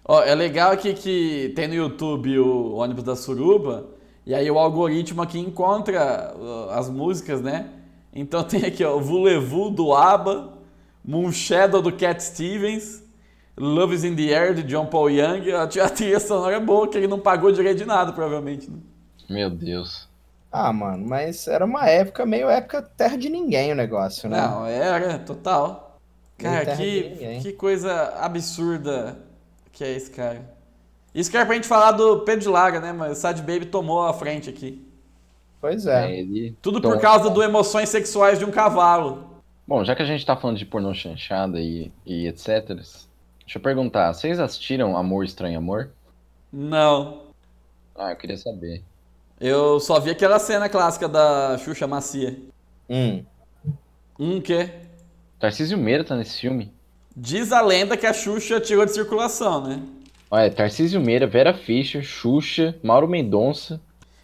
[0.06, 3.88] Ó, é legal aqui que tem no YouTube o ônibus da Suruba,
[4.26, 7.70] e aí o algoritmo aqui encontra uh, as músicas, né?
[8.13, 10.54] Então tem aqui, ó, Vulevu do ABBA,
[11.04, 13.04] Moonshadow do Cat Stevens,
[13.58, 15.52] Love is in the Air de John Paul Young.
[15.54, 18.69] A trilha sonora é boa, que ele não pagou direito de nada, provavelmente.
[18.69, 18.78] Né?
[19.30, 20.08] Meu Deus.
[20.52, 24.41] Ah, mano, mas era uma época meio época terra de ninguém o negócio, né?
[24.41, 26.00] Não, era, total.
[26.38, 29.19] Cara, terra de que, que coisa absurda
[29.72, 30.58] que é esse cara.
[31.13, 32.91] Isso que era pra gente falar do Pedro de Lara, né?
[32.91, 34.88] Mas o Sad Baby tomou a frente aqui.
[35.62, 36.19] Pois É, é.
[36.19, 36.56] ele...
[36.62, 39.30] Tudo Tom- por causa do emoções sexuais de um cavalo.
[39.67, 42.67] Bom, já que a gente tá falando de pornô chanchada e, e etc.
[42.69, 45.91] Deixa eu perguntar, vocês assistiram Amor Estranho Amor?
[46.52, 47.24] Não.
[47.95, 48.82] Ah, eu queria saber.
[49.39, 52.38] Eu só vi aquela cena clássica da Xuxa Macia.
[52.89, 53.24] Hum.
[54.17, 54.69] Um que
[55.39, 56.72] Tarcísio Meira tá nesse filme?
[57.15, 59.82] diz a lenda que a Xuxa tirou de circulação, né?
[60.32, 63.80] Olha, Tarcísio Meira, Vera Fischer, Xuxa, Mauro Mendonça.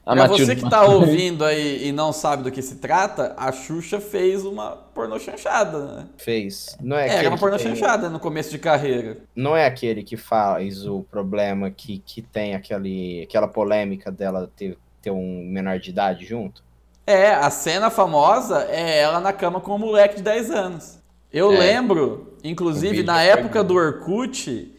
[0.05, 3.33] A Pra Matilde você que tá ouvindo aí e não sabe do que se trata,
[3.37, 6.05] a Xuxa fez uma pornô chanchada, né?
[6.17, 6.77] Fez.
[6.79, 9.17] Não é, É, aquele era uma pornô tem- chanchada no começo de carreira.
[9.35, 14.77] Não é aquele que faz o problema que, que tem aquele, aquela polêmica dela ter,
[15.01, 16.63] ter um menor de idade junto?
[17.07, 20.99] É, a cena famosa é ela na cama com um moleque de 10 anos.
[21.33, 21.57] Eu É.
[21.57, 24.71] lembro, inclusive, na época do Orkut,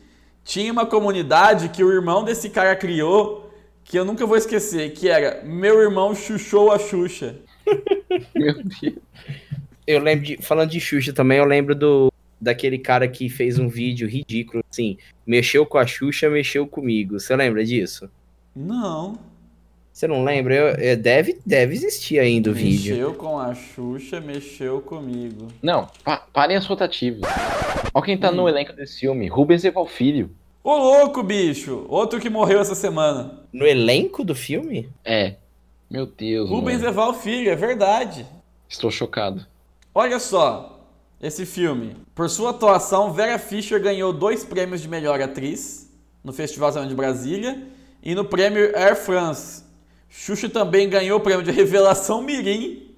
[0.45, 3.46] tinha uma comunidade que o irmão desse cara criou,
[3.89, 7.37] que eu nunca vou esquecer, que era Meu irmão chuchou a Xuxa.
[8.35, 8.95] Meu Deus.
[9.87, 10.37] Eu lembro de.
[10.43, 14.99] Falando de Xuxa também, eu lembro do daquele cara que fez um vídeo ridículo, assim,
[15.27, 17.19] mexeu com a Xuxa, mexeu comigo.
[17.19, 18.11] Você lembra disso?
[18.55, 19.19] Não.
[19.93, 20.55] Você não lembra?
[20.55, 22.95] Eu- é, deve, deve existir ainda o vídeo.
[22.95, 25.49] Mexeu com a Xuxa, mexeu comigo.
[25.63, 27.23] Não, pa- parem as rotativas.
[27.95, 28.35] Olha quem tá Hum.
[28.35, 29.27] no elenco desse filme.
[29.29, 30.31] Rubens Eval Filho.
[30.67, 31.87] Ô louco, bicho!
[31.89, 33.39] Outro que morreu essa semana.
[33.53, 34.91] No elenco do filme?
[35.05, 35.37] É.
[35.89, 36.89] Meu Deus, Rubens mano.
[36.89, 38.27] Eval Filho, é verdade.
[38.69, 39.47] Estou chocado.
[39.95, 40.85] Olha só,
[41.23, 41.95] esse filme.
[42.17, 45.89] Por sua atuação, Vera Fischer ganhou dois prêmios de melhor atriz
[46.25, 47.63] no Festival de Brasília
[48.03, 49.63] e no prêmio Air France.
[50.11, 52.91] Xuxa também ganhou o prêmio de Revelação Mirim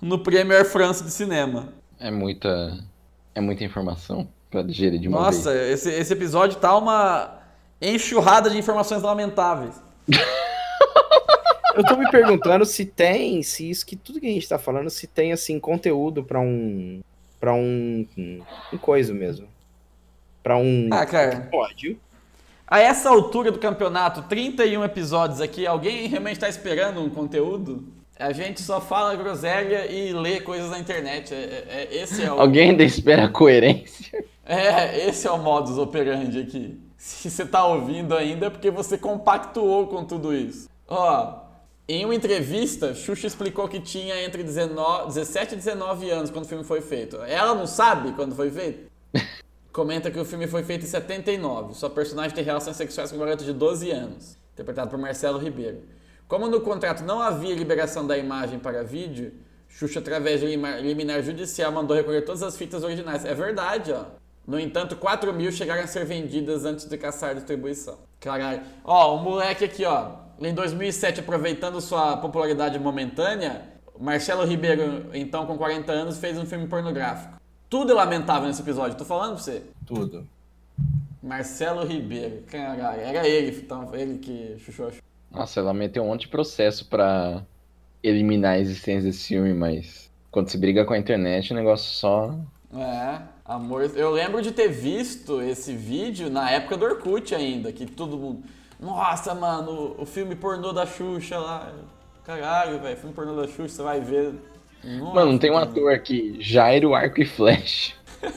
[0.00, 1.72] no prêmio Air France de cinema.
[2.00, 2.84] É muita.
[3.32, 5.84] É muita informação pra digerir de uma Nossa, vez.
[5.86, 7.38] esse, esse episódio tá uma
[7.80, 9.74] enxurrada de informações lamentáveis.
[11.74, 14.90] Eu tô me perguntando se tem, se isso que tudo que a gente tá falando,
[14.90, 17.00] se tem assim conteúdo pra um
[17.40, 19.48] para um, um coisa mesmo.
[20.42, 21.48] Pra um Ah, cara.
[21.50, 21.98] pódio.
[22.68, 27.84] A essa altura do campeonato, 31 episódios aqui, alguém realmente está esperando um conteúdo?
[28.18, 31.34] A gente só fala groselha e lê coisas na internet.
[31.34, 34.24] É, é- é- esse é o, Alguém ainda espera coerência?
[34.44, 36.80] É, esse é o modus operandi aqui.
[36.96, 40.68] Se você tá ouvindo ainda é porque você compactuou com tudo isso.
[40.88, 41.42] Ó,
[41.88, 46.48] em uma entrevista, Xuxa explicou que tinha entre 19, 17 e 19 anos quando o
[46.48, 47.16] filme foi feito.
[47.22, 48.90] Ela não sabe quando foi feito?
[49.72, 51.74] Comenta que o filme foi feito em 79.
[51.74, 55.82] Sua personagem tem relações sexuais com um garoto de 12 anos, interpretado por Marcelo Ribeiro.
[56.28, 59.32] Como no contrato não havia liberação da imagem para vídeo,
[59.68, 63.24] Xuxa, através de liminar judicial, mandou recolher todas as fitas originais.
[63.24, 64.21] É verdade, ó.
[64.46, 67.98] No entanto, 4 mil chegaram a ser vendidas antes de caçar a distribuição.
[68.20, 68.62] Caralho.
[68.84, 70.22] Ó, o moleque aqui, ó.
[70.40, 73.62] Em 2007, aproveitando sua popularidade momentânea,
[73.98, 77.40] Marcelo Ribeiro, então com 40 anos, fez um filme pornográfico.
[77.70, 79.62] Tudo é lamentável nesse episódio, tô falando pra você.
[79.86, 80.26] Tudo.
[81.22, 83.00] Marcelo Ribeiro, caralho.
[83.00, 84.90] Era ele, então, ele que chuchou.
[85.30, 87.42] Nossa, ela meteu um monte de processo pra
[88.02, 92.36] eliminar a existência desse filme, mas quando se briga com a internet, o negócio só.
[92.74, 93.20] É,
[93.54, 93.90] amor.
[93.94, 98.42] Eu lembro de ter visto esse vídeo na época do Orkut ainda, que todo mundo.
[98.80, 101.70] Nossa, mano, o filme pornô da Xuxa lá.
[102.24, 104.34] Caralho, velho, filme pornô da Xuxa, você vai ver.
[104.84, 105.66] Nossa, Mano, tem um cara.
[105.66, 107.94] ator aqui, Jairo Arco e Flash.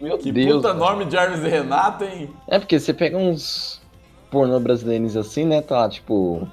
[0.00, 0.56] Meu Que Deus.
[0.56, 0.80] puta mano.
[0.80, 2.30] nome de Hermes e Renato, hein?
[2.48, 3.80] É porque você pega uns
[4.30, 5.62] pornô brasileiros assim, né?
[5.62, 6.46] Tá lá, tipo,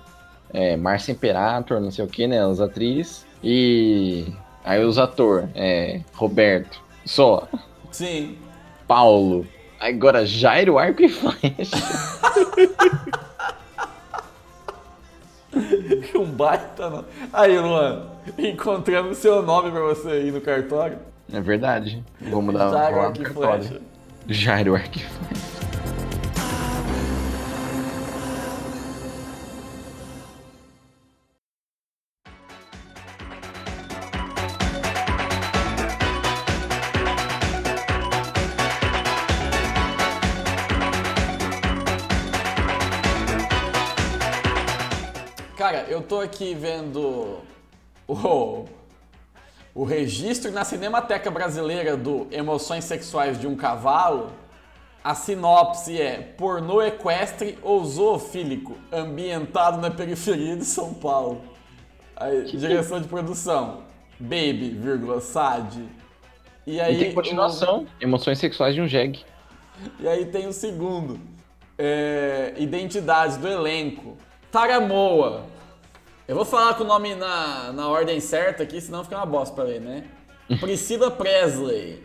[0.54, 2.44] é, Márcia Imperator, não sei o que, né?
[2.46, 3.26] As atrizes.
[3.44, 4.26] E
[4.70, 7.48] aí os atores, é, Roberto, só,
[7.92, 8.38] Sim.
[8.88, 9.48] Paulo.
[9.80, 11.76] Agora Jairo Arco e Flecha.
[16.14, 17.06] Um baita nome.
[17.34, 18.04] Aí, Luan,
[18.38, 21.00] encontramos seu nome pra você aí no cartório.
[21.34, 22.04] É verdade.
[22.22, 23.64] Vou mudar Jairo vou lá Arco no e cartório.
[23.64, 23.82] Flecha.
[24.28, 25.59] Jairo Arco e Flecha.
[46.10, 47.38] Tô aqui vendo
[48.08, 48.66] o,
[49.76, 54.32] o registro na Cinemateca Brasileira do Emoções Sexuais de um Cavalo.
[55.04, 61.44] A sinopse é pornô equestre ou zoofílico, ambientado na periferia de São Paulo.
[62.16, 63.84] Aí, direção de produção,
[64.20, 65.80] Baby, vírgula, Sad.
[66.66, 67.86] E aí, E tem continuação.
[68.02, 69.24] Emoções sexuais de um jegue.
[70.00, 71.20] e aí tem o segundo.
[71.78, 74.18] É, identidades do elenco.
[74.52, 75.46] Taramoa.
[76.30, 79.56] Eu vou falar com o nome na, na ordem certa aqui, senão fica uma bosta
[79.56, 80.04] pra ler, né?
[80.62, 82.04] Priscila Presley.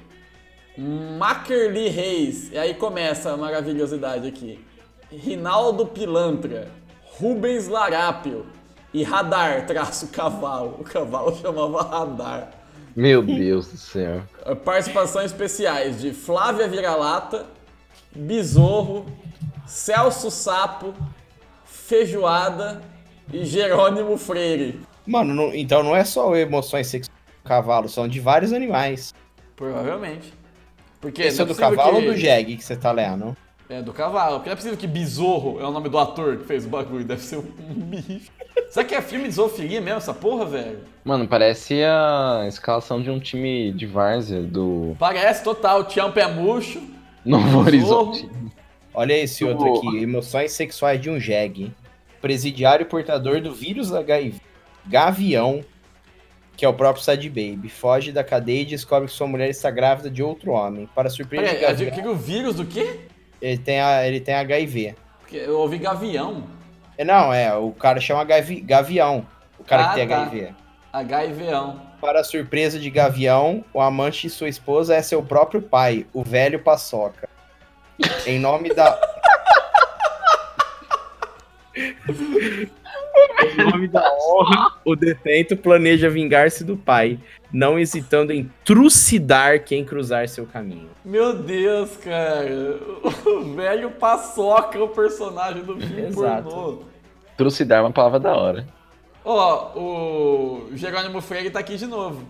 [0.79, 2.51] Makerly Reis.
[2.51, 4.65] E aí começa a maravilhosidade aqui.
[5.13, 6.71] Rinaldo Pilantra.
[7.19, 8.47] Rubens Larápio.
[8.95, 10.79] E Radar, traço cavalo.
[10.81, 12.51] O cavalo chamava Radar.
[12.97, 14.23] Meu Deus do céu.
[14.65, 17.45] Participações especiais de Flávia Vira-Lata,
[18.11, 19.05] Besouro,
[19.67, 20.95] Celso Sapo,
[21.67, 22.94] Feijoada
[23.33, 24.81] e Jerônimo Freire.
[25.07, 29.13] Mano, não- então não é só emoções sexuais do cavalo, são de vários animais.
[29.57, 30.33] Provavelmente.
[31.01, 32.07] Porque Esse é do possível cavalo que...
[32.07, 33.37] ou do jegue que você tá lendo?
[33.69, 34.37] É, do cavalo.
[34.37, 37.05] Porque não é possível que Besouro é o nome do ator que fez o bagulho.
[37.05, 38.31] Deve ser um bicho.
[38.71, 40.79] Será que é filme de zoofilia mesmo, essa porra, velho?
[41.05, 45.85] Mano, parece a escalação de um time de várzea do Parece total.
[45.85, 46.81] Tião Pé Murcho.
[47.25, 47.61] Novo.
[47.61, 48.29] Horizonte.
[48.93, 51.73] Olha esse outro aqui, emoções sexuais de um jegue.
[52.25, 54.41] Presidiário portador do vírus HIV.
[54.87, 55.63] Gavião,
[56.57, 59.71] que é o próprio Sad Baby, foge da cadeia e descobre que sua mulher está
[59.71, 60.89] grávida de outro homem.
[60.95, 63.01] Para surpresa de Peraí, é de- Gavião, que que o vírus do quê?
[63.43, 64.95] ele tem, a, ele tem HIV.
[65.21, 66.45] Porque Eu ouvi gavião.
[66.97, 69.27] É, Não, é, o cara chama Gavi- Gavião,
[69.59, 70.23] o cara Ah, que tem tá.
[70.23, 70.55] HIV.
[70.95, 71.83] HIVão.
[72.01, 76.59] Para surpresa de Gavião, o amante de sua esposa é seu próprio pai, o velho
[76.61, 77.29] Paçoca.
[78.27, 78.99] Em nome da.
[81.77, 87.19] Em nome da honra, o detento planeja vingar-se do pai,
[87.53, 90.91] não hesitando em trucidar quem cruzar seu caminho.
[91.05, 92.79] Meu Deus, cara.
[93.27, 96.49] O velho paçoca é o personagem do filme Exato.
[96.49, 96.83] pornô.
[97.37, 98.67] Trucidar é uma palavra da hora.
[99.25, 102.25] Ó, o Jerônimo Freire tá aqui de novo.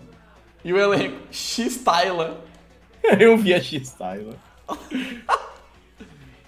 [0.64, 2.40] E o elenco, X-Tyla.
[3.20, 4.34] Eu vi a X-Tyler.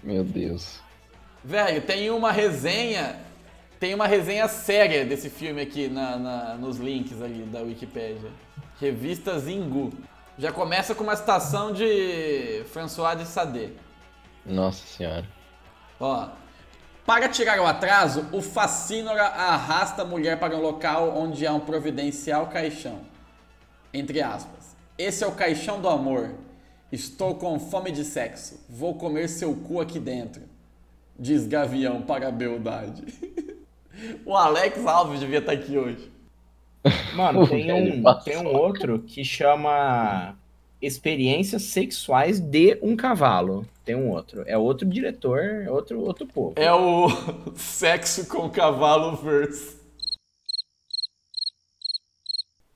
[0.02, 0.80] Meu Deus.
[1.46, 3.20] Velho, tem uma resenha.
[3.78, 8.30] Tem uma resenha séria desse filme aqui na, na- nos links ali da Wikipédia.
[8.80, 9.92] Revista Zingu.
[10.36, 13.72] Já começa com uma citação de François de Sade.
[14.44, 15.24] Nossa senhora.
[16.00, 16.30] Ó.
[17.06, 21.60] Para tirar o atraso, o facínora arrasta a mulher para um local onde há um
[21.60, 23.02] providencial caixão.
[23.94, 24.74] Entre aspas.
[24.98, 26.30] Esse é o caixão do amor.
[26.90, 28.64] Estou com fome de sexo.
[28.68, 30.42] Vou comer seu cu aqui dentro.
[31.18, 33.02] Diz Gavião para a beldade.
[34.24, 36.10] o Alex Alves devia estar aqui hoje.
[37.14, 40.36] Mano, tem um, tem um outro que chama
[40.80, 43.66] Experiências Sexuais de um Cavalo.
[43.84, 44.42] Tem um outro.
[44.46, 46.54] É outro diretor, é outro, outro povo.
[46.56, 47.06] É o
[47.54, 49.76] sexo com cavalo verse.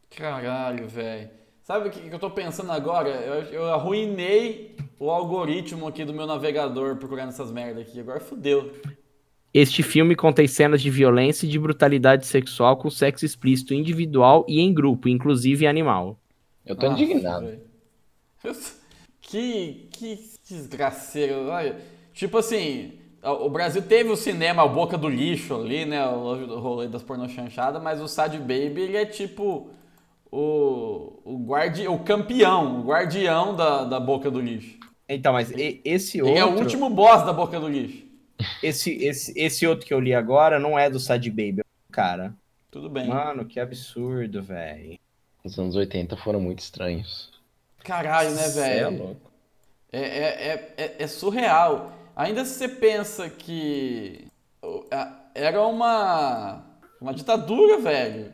[0.08, 1.39] Caralho, velho.
[1.70, 3.10] Sabe o que, que eu tô pensando agora?
[3.10, 8.00] Eu, eu arruinei o algoritmo aqui do meu navegador procurando essas merdas aqui.
[8.00, 8.72] Agora fudeu.
[9.54, 14.58] Este filme contém cenas de violência e de brutalidade sexual com sexo explícito individual e
[14.58, 16.18] em grupo, inclusive animal.
[16.66, 17.56] Eu tô Nossa, indignado.
[19.20, 21.36] Que, que desgraceiro.
[22.12, 26.04] Tipo assim, o Brasil teve o cinema a boca do lixo ali, né?
[26.04, 29.70] O rolê das pornochanchadas, mas o Sad Baby, ele é tipo
[30.30, 34.78] o, o, guardi, o campeão, o guardião da, da boca do lixo.
[35.08, 38.04] Então, mas e- esse Ele outro, é o último boss da boca do lixo.
[38.62, 41.92] esse, esse, esse outro que eu li agora não é do Sad Baby, é um
[41.92, 42.34] cara.
[42.70, 43.08] Tudo bem.
[43.08, 44.98] Mano, que absurdo, velho.
[45.42, 47.30] Os anos 80 foram muito estranhos.
[47.82, 49.16] Caralho, né, é velho?
[49.90, 51.92] É, é, é, é, é surreal.
[52.14, 54.28] Ainda se você pensa que
[55.34, 56.62] era uma,
[57.00, 58.32] uma ditadura, velho.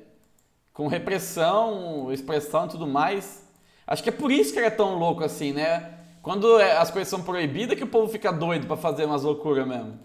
[0.77, 3.51] Com repressão, expressão e tudo mais.
[3.87, 5.95] Acho que é por isso que era tão louco assim, né?
[6.21, 9.67] Quando é- as coisas são proibidas que o povo fica doido pra fazer umas loucuras
[9.67, 9.99] mesmo.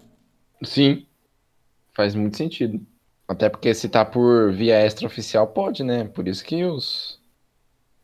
[0.64, 1.04] Sim.
[1.92, 2.80] Faz muito sentido.
[3.28, 6.04] Até porque se tá por via extraoficial, pode, né?
[6.04, 7.20] Por isso que os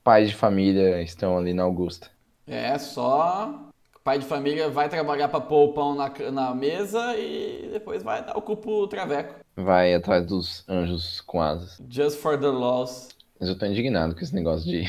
[0.05, 2.11] pais de família estão ali na Augusta.
[2.47, 3.51] É só.
[3.97, 8.03] O pai de família vai trabalhar pra pôr o pão na, na mesa e depois
[8.03, 9.37] vai dar o cu pro traveco.
[9.61, 11.83] Vai atrás dos anjos com asas.
[11.91, 13.09] Just for the loss.
[13.41, 14.85] Mas eu tô indignado com esse negócio de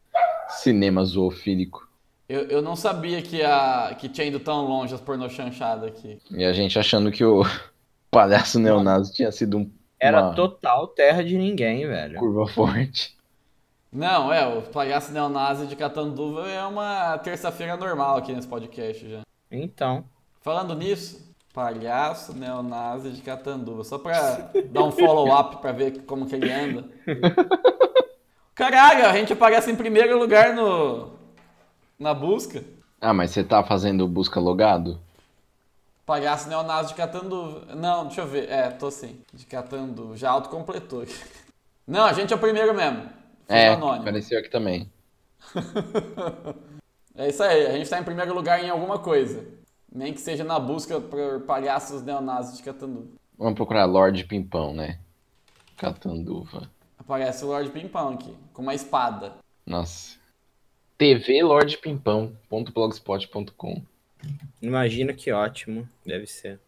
[0.48, 1.86] cinema zoofílico.
[2.26, 6.18] Eu, eu não sabia que, a, que tinha ido tão longe as pornochanchadas aqui.
[6.30, 7.42] E a gente achando que o
[8.10, 9.70] palhaço neonazi tinha sido um,
[10.00, 12.18] Era uma total terra de ninguém, velho.
[12.18, 13.14] curva forte.
[13.92, 19.20] Não, é, o palhaço neonazi de Catanduva é uma terça-feira normal aqui nesse podcast já.
[19.50, 20.02] Então.
[20.40, 26.34] Falando nisso, palhaço neonazi de Catanduva, só pra dar um follow-up pra ver como que
[26.34, 26.84] ele anda.
[28.54, 31.12] Caralho, a gente aparece em primeiro lugar no
[31.98, 32.62] na busca.
[33.00, 34.98] Ah, mas você tá fazendo busca logado?
[36.04, 37.74] Palhaço neonazi de Catanduva.
[37.74, 38.50] Não, deixa eu ver.
[38.50, 39.20] É, tô sim.
[39.32, 40.16] De Catanduva.
[40.16, 41.04] Já autocompletou.
[41.86, 43.02] Não, a gente é o primeiro mesmo.
[43.02, 43.10] Fiz
[43.48, 44.02] É, anônimo.
[44.02, 44.90] apareceu aqui também.
[47.16, 49.44] É isso aí, a gente tá em primeiro lugar em alguma coisa.
[49.94, 53.06] Nem que seja na busca por palhaços neonazis de Catanduva.
[53.38, 54.98] Vamos procurar Lorde Pimpão, né?
[55.76, 56.68] Catanduva.
[56.98, 59.36] Aparece o Lorde Pimpão aqui, com uma espada.
[59.64, 60.16] Nossa.
[60.98, 63.82] tvlordepimpão.blogspot.com
[64.60, 65.88] Imagina que ótimo.
[66.04, 66.58] Deve ser.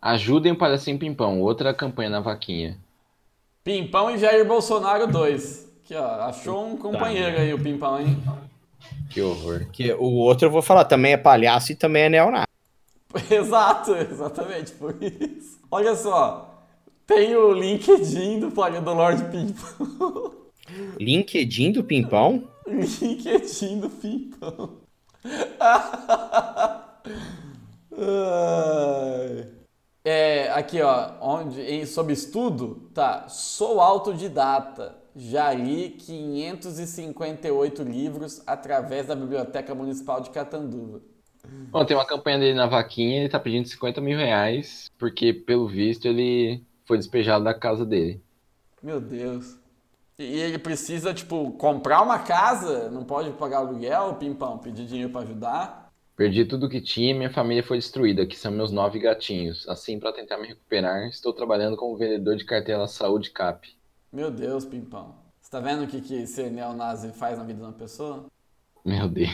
[0.00, 2.76] Ajudem o Palhacinho Pimpão, outra campanha na vaquinha.
[3.62, 5.70] Pimpão e Jair Bolsonaro 2.
[5.84, 6.22] Aqui, ó.
[6.22, 8.20] Achou um companheiro aí, o Pimpão, hein?
[9.10, 9.60] Que horror.
[9.64, 12.46] Porque o outro eu vou falar, também é palhaço e também é neonazi.
[13.30, 15.58] Exato, exatamente, por isso.
[15.70, 16.48] Olha só.
[17.06, 20.32] Tem o LinkedIn do, palha- do Lord Pimpão.
[20.98, 22.48] LinkedIn do Pimpão?
[22.66, 24.78] LinkedIn do Pimpão.
[30.04, 39.06] É, aqui ó, onde, em, sob estudo, tá, sou autodidata, já li 558 livros através
[39.06, 41.00] da Biblioteca Municipal de Catanduva.
[41.70, 45.66] Bom, tem uma campanha dele na vaquinha, ele tá pedindo 50 mil reais, porque, pelo
[45.68, 48.22] visto, ele foi despejado da casa dele.
[48.82, 49.58] Meu Deus.
[50.18, 55.22] E ele precisa, tipo, comprar uma casa, não pode pagar aluguel, Pimpão, pedir dinheiro pra
[55.22, 55.90] ajudar.
[56.14, 59.66] Perdi tudo que tinha e minha família foi destruída, que são meus nove gatinhos.
[59.68, 63.74] Assim, para tentar me recuperar, estou trabalhando como vendedor de cartela saúde CAP.
[64.12, 65.14] Meu Deus, Pimpão.
[65.40, 68.26] Você tá vendo o que, que ser neonazi faz na vida de uma pessoa?
[68.84, 69.30] Meu Deus.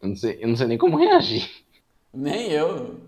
[0.00, 1.48] Eu não sei, eu não sei nem como reagir.
[2.12, 3.00] Nem eu.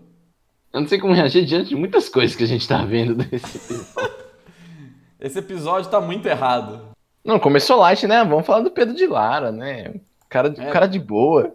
[0.71, 3.57] Eu não sei como reagir diante de muitas coisas que a gente tá vendo desse
[3.57, 4.19] episódio.
[5.19, 6.89] Esse episódio tá muito errado.
[7.25, 8.23] Não, começou light, né?
[8.23, 9.95] Vamos falar do Pedro de Lara, né?
[10.29, 10.71] Cara, de- É.
[10.71, 11.53] cara de boa.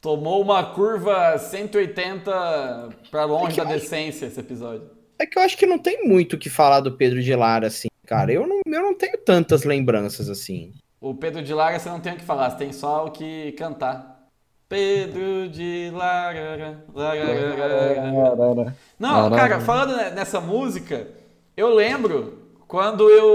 [0.00, 4.90] Tomou uma curva 180 pra longe da decência esse episódio.
[5.18, 7.68] É que eu acho que não tem muito o que falar do Pedro de Lara,
[7.68, 8.32] assim, cara.
[8.32, 10.72] Eu não, eu não tenho tantas lembranças assim.
[11.00, 13.52] O Pedro de Lara você não tem o que falar, você tem só o que
[13.52, 14.28] cantar.
[14.68, 16.82] Pedro de Lara.
[16.92, 18.76] Lara.
[18.98, 21.08] Não, cara, falando ne- nessa música,
[21.56, 23.26] eu lembro quando eu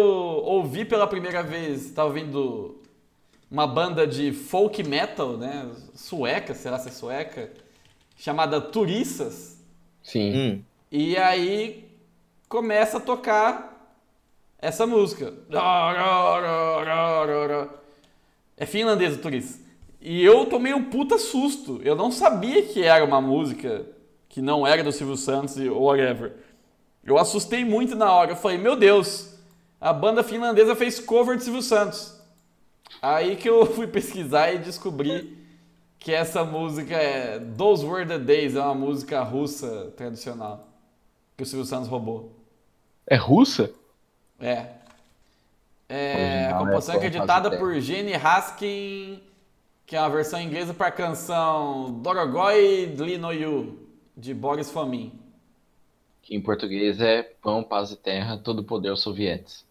[0.44, 2.82] ouvi pela primeira vez, tava ouvindo
[3.50, 5.70] uma banda de folk metal, né?
[5.94, 7.52] Sueca, será se é sueca?
[8.18, 9.58] Chamada Turissas.
[10.04, 10.36] Sim.
[10.36, 10.64] Hum.
[10.92, 11.88] E aí
[12.48, 13.69] começa a tocar
[14.62, 15.34] essa música.
[18.58, 19.62] É finlandesa, Turis.
[20.02, 21.82] E eu tomei um puta susto.
[21.84, 23.86] Eu não sabia que era uma música
[24.28, 26.36] que não era do Silvio Santos e whatever.
[27.04, 28.32] Eu assustei muito na hora.
[28.32, 29.36] Eu falei, meu Deus,
[29.80, 32.20] a banda finlandesa fez cover de Silvio Santos.
[33.02, 35.38] Aí que eu fui pesquisar e descobri
[35.98, 40.68] que essa música é Those Were the Days, é uma música russa tradicional
[41.36, 42.32] que o Silvio Santos roubou.
[43.06, 43.74] É russa?
[44.40, 44.66] É.
[45.88, 49.22] É, a composição é acreditada por Jenny Haskin,
[49.86, 53.80] que é uma versão inglesa para a canção Dorogoy Dlinoyu,
[54.16, 55.12] de Boris Fomin.
[56.22, 59.66] Que em português é pão, paz e terra, todo poder aos sovietes.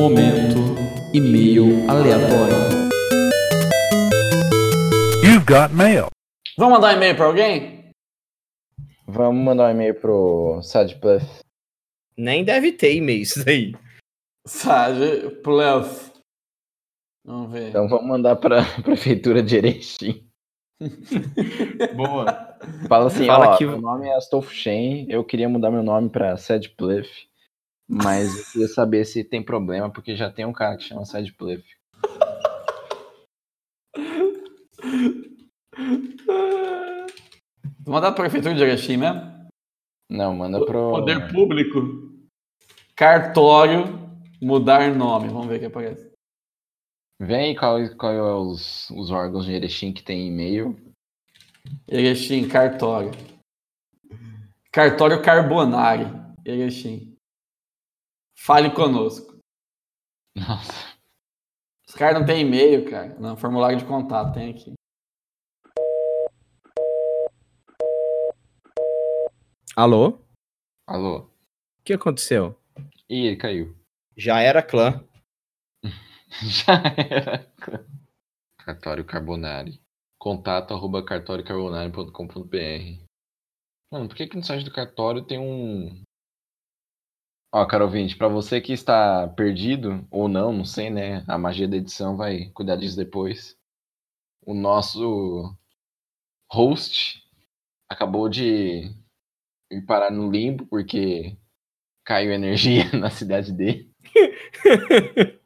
[0.00, 0.56] Momento
[1.12, 2.56] e-mail aleatório.
[5.22, 6.06] You've got mail.
[6.56, 7.90] Vamos mandar um e-mail para alguém?
[9.06, 11.22] Vamos mandar um e-mail pro Sadplus.
[12.16, 13.74] Nem deve ter e-mail isso daí.
[14.46, 16.10] Sage Pluff.
[17.22, 17.68] Vamos ver.
[17.68, 20.26] Então vamos mandar pra Prefeitura de Erechim.
[21.94, 22.56] Boa.
[22.88, 26.08] Fala assim, Fala ó, que- meu nome é Astolfo Shen, eu queria mudar meu nome
[26.08, 27.28] pra Sadpluff,
[27.90, 31.64] mas eu queria saber se tem problema, porque já tem um cara que chama Sadpluff.
[37.80, 39.20] Vou mandar para a Prefeitura de Erechim mesmo?
[40.08, 40.92] Não, manda pro...
[40.92, 42.14] Poder Público.
[42.94, 43.84] Cartório,
[44.40, 45.26] mudar nome.
[45.28, 46.12] Vamos ver o que aparece.
[47.20, 50.78] Vem qual, qual é os, os órgãos de Erechim que tem e-mail.
[51.88, 53.10] Erechim, cartório.
[54.70, 56.06] Cartório Carbonari.
[56.44, 57.09] Erechim.
[58.42, 59.38] Fale conosco.
[60.34, 60.98] Nossa.
[61.86, 63.14] Os caras não têm e-mail, cara.
[63.18, 64.72] Não, formulário de contato tem aqui.
[69.76, 70.08] Alô?
[70.08, 70.24] O
[70.86, 71.30] Alô?
[71.84, 72.58] que aconteceu?
[73.10, 73.76] Ih, ele caiu.
[74.16, 75.06] Já era clã.
[76.40, 77.46] Já era.
[78.64, 79.82] Cartório Carbonari.
[80.18, 83.04] Contato arroba cartórioCarbonari.com.br
[83.92, 86.02] Mano, por que que no site do cartório tem um...
[87.52, 91.24] Ó, caro ouvinte, pra você que está perdido, ou não, não sei, né?
[91.26, 93.56] A magia da edição vai cuidar disso depois.
[94.46, 95.52] O nosso
[96.50, 97.22] host
[97.88, 98.90] acabou de
[99.70, 101.36] ir parar no limbo porque
[102.04, 103.90] caiu energia na cidade dele.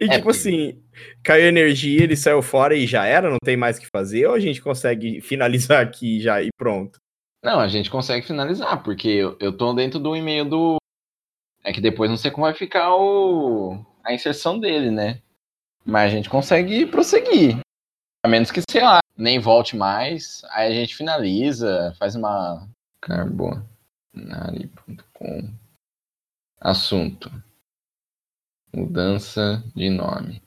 [0.00, 0.82] E É, tipo assim,
[1.22, 4.34] caiu energia, ele saiu fora e já era, não tem mais o que fazer, ou
[4.34, 6.98] a gente consegue finalizar aqui já e pronto?
[7.42, 10.76] Não, a gente consegue finalizar, porque eu, eu tô dentro do e-mail do.
[11.64, 13.82] É que depois não sei como vai ficar o...
[14.04, 15.22] a inserção dele, né?
[15.82, 17.58] Mas a gente consegue prosseguir.
[18.22, 20.42] A menos que, sei lá, nem volte mais.
[20.50, 22.68] Aí a gente finaliza, faz uma.
[23.00, 23.64] Carbonari.com.
[26.60, 27.32] Assunto:
[28.74, 30.42] Mudança de nome.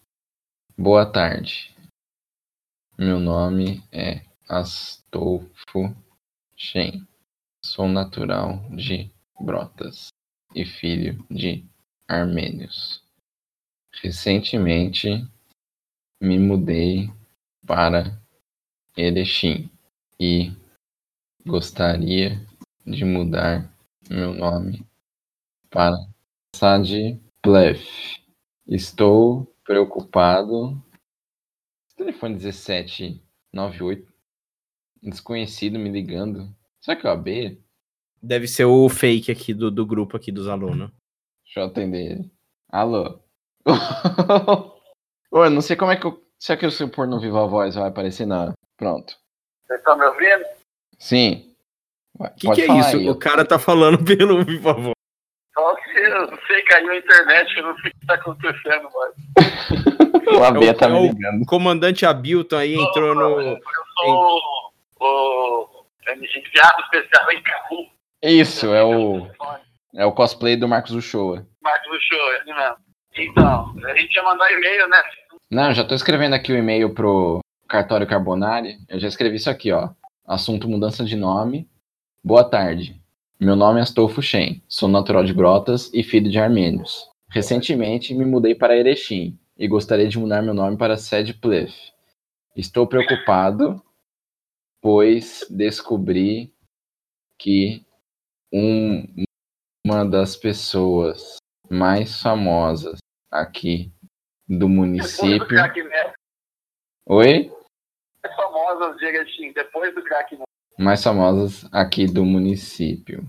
[0.78, 1.76] Boa tarde.
[2.96, 5.96] Meu nome é Astolfo
[6.56, 7.08] Shen.
[7.64, 10.10] Sou natural de Brotas
[10.58, 11.64] e filho de
[12.08, 13.04] armênios.
[14.02, 15.08] Recentemente
[16.20, 17.12] me mudei
[17.64, 18.20] para
[18.98, 19.70] Erechim
[20.20, 20.52] e
[21.46, 22.44] gostaria
[22.84, 23.72] de mudar
[24.10, 24.84] meu nome
[25.70, 25.96] para
[26.56, 28.20] Sadplef.
[28.66, 30.82] Estou preocupado.
[31.96, 34.12] Telefone 1798
[35.04, 36.52] desconhecido me ligando.
[36.82, 37.62] Será que é o AB?
[38.22, 40.90] Deve ser o fake aqui do, do grupo aqui dos alunos.
[41.46, 42.32] Deixa eu atender ele.
[42.72, 43.20] Alô?
[45.32, 46.22] Ô, eu não sei como é que eu.
[46.40, 48.26] Será que se eu pôr no Viva Voz vai aparecer?
[48.26, 48.54] Não.
[48.78, 49.16] Pronto.
[49.66, 50.46] Vocês estão me ouvindo?
[51.00, 51.54] Sim.
[52.20, 53.10] O que, que é isso?
[53.12, 54.94] O cara tá falando pelo Viva Voz.
[55.54, 58.90] Só que eu não sei, caiu a internet, eu não sei o que tá acontecendo,
[58.94, 59.14] mas.
[60.28, 61.42] O AB É tá é me o- ligando.
[61.42, 63.40] O comandante Abilton aí entrou no.
[63.40, 63.58] Eu
[63.98, 64.42] sou
[65.00, 67.88] o, o enviado especial em Cabu.
[68.22, 69.28] Isso, é o.
[69.96, 71.48] É o cosplay do Marcos Uchoa.
[71.62, 72.78] Marcos show, ele mesmo.
[73.16, 75.02] Então, a gente ia mandar e-mail, né?
[75.50, 78.78] Não, já tô escrevendo aqui o e-mail pro Cartório Carbonari.
[78.88, 79.90] Eu já escrevi isso aqui, ó.
[80.26, 81.68] Assunto mudança de nome.
[82.24, 83.02] Boa tarde.
[83.40, 84.62] Meu nome é Astolfo Shen.
[84.68, 87.10] Sou natural de Brotas e filho de armênios.
[87.30, 91.74] Recentemente me mudei para Erechim e gostaria de mudar meu nome para Sede Plef.
[92.56, 93.82] Estou preocupado,
[94.82, 96.54] pois descobri
[97.38, 97.86] que
[98.52, 99.24] um-
[99.86, 101.38] uma das pessoas
[101.70, 102.98] mais famosas
[103.32, 103.92] aqui
[104.48, 105.58] do Depois do município.
[107.06, 107.52] Oi?
[108.24, 110.44] é famosa de Erechim, depois do Cracknet.
[110.78, 113.26] Mais famosas aqui do município.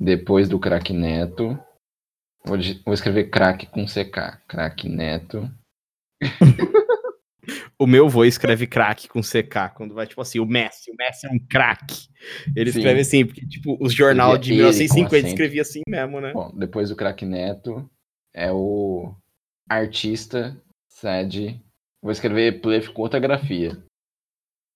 [0.00, 1.58] Depois do craque Neto.
[2.44, 4.40] Vou, vou escrever craque com CK.
[4.48, 5.50] Craque Neto.
[7.78, 11.26] O meu vô escreve craque com CK, quando vai, tipo assim, o Messi, o Messi
[11.26, 12.08] é um craque.
[12.54, 12.78] Ele Sim.
[12.78, 15.28] escreve assim, porque, tipo, os jornal Ele- de ele com 1950 acento.
[15.28, 16.32] escrevia assim mesmo, né?
[16.32, 17.88] Bom, depois do craque Neto
[18.34, 19.14] é o
[19.68, 21.60] artista sede.
[22.02, 23.76] Vou escrever plef com outra grafia.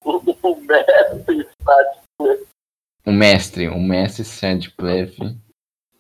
[0.05, 1.47] O, o mestre
[3.07, 5.18] O mestre, o mestre Sad Plef.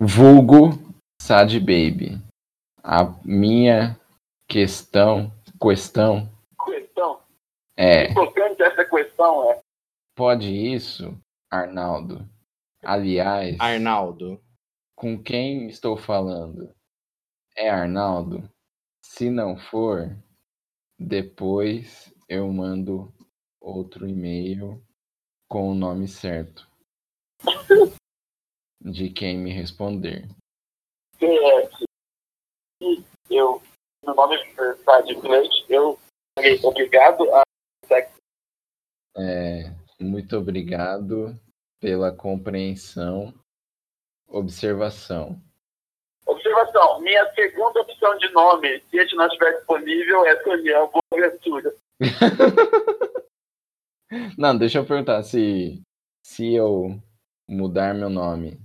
[0.00, 2.18] Vulgo Sad Baby.
[2.82, 3.98] A minha
[4.48, 6.31] questão questão.
[7.76, 9.60] É Importante essa questão é.
[10.14, 11.18] Pode isso,
[11.50, 12.28] Arnaldo?
[12.82, 14.42] Aliás, Arnaldo.
[14.94, 16.74] com quem estou falando?
[17.56, 18.48] É Arnaldo?
[19.04, 20.16] Se não for,
[20.98, 23.12] depois eu mando
[23.60, 24.82] outro e-mail
[25.48, 26.66] com o nome certo
[28.80, 30.28] de quem me responder.
[31.18, 31.84] PS.
[32.80, 33.62] E eu,
[34.04, 35.98] meu nome está de Plate, eu
[36.38, 37.42] serei obrigado a.
[39.16, 39.70] É,
[40.00, 41.38] muito obrigado
[41.80, 43.34] pela compreensão.
[44.28, 45.40] Observação.
[46.26, 51.74] Observação: minha segunda opção de nome, se este não estiver disponível, é Daniel Boaventura.
[54.36, 55.80] Não, deixa eu perguntar se
[56.22, 57.00] se eu
[57.48, 58.60] mudar meu nome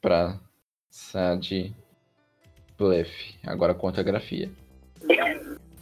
[0.00, 0.38] pra
[0.88, 1.74] Sad
[2.76, 4.50] Bluff, agora contra a grafia.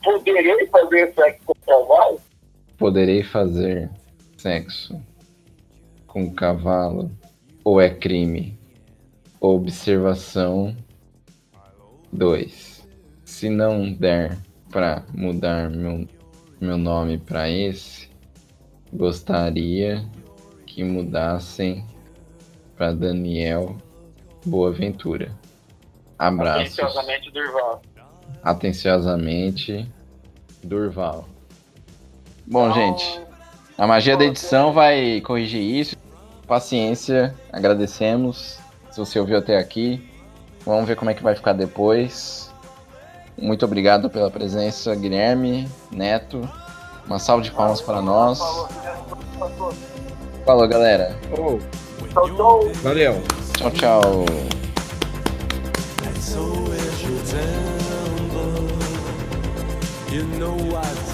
[0.02, 2.20] Poderei fazer sexo com cavalo?
[2.78, 3.90] Poderei fazer
[4.36, 5.00] sexo
[6.06, 7.10] com cavalo
[7.64, 8.58] ou é crime?
[9.40, 10.76] Observação
[12.12, 12.86] 2.
[13.24, 14.36] Se não der
[14.70, 16.06] pra mudar meu,
[16.60, 18.08] meu nome pra esse,
[18.92, 20.04] gostaria
[20.66, 21.84] que mudassem
[22.76, 23.76] pra Daniel
[24.44, 25.34] Boaventura.
[26.18, 26.78] Abraços.
[26.78, 27.82] Atenciosamente, Durval.
[28.42, 29.92] Atenciosamente,
[30.62, 31.28] Durval.
[32.48, 33.20] Bom, gente,
[33.76, 35.96] a magia da edição vai corrigir isso.
[36.46, 38.60] Paciência, agradecemos.
[38.88, 40.08] Se você ouviu até aqui,
[40.64, 42.48] vamos ver como é que vai ficar depois.
[43.36, 46.48] Muito obrigado pela presença, Guilherme, Neto.
[47.04, 48.38] Uma salva de palmas para nós.
[50.44, 51.18] Falou, galera.
[51.36, 51.58] Oh,
[52.82, 53.20] valeu.
[53.56, 54.24] Tchau, tchau.
[60.12, 61.05] You know what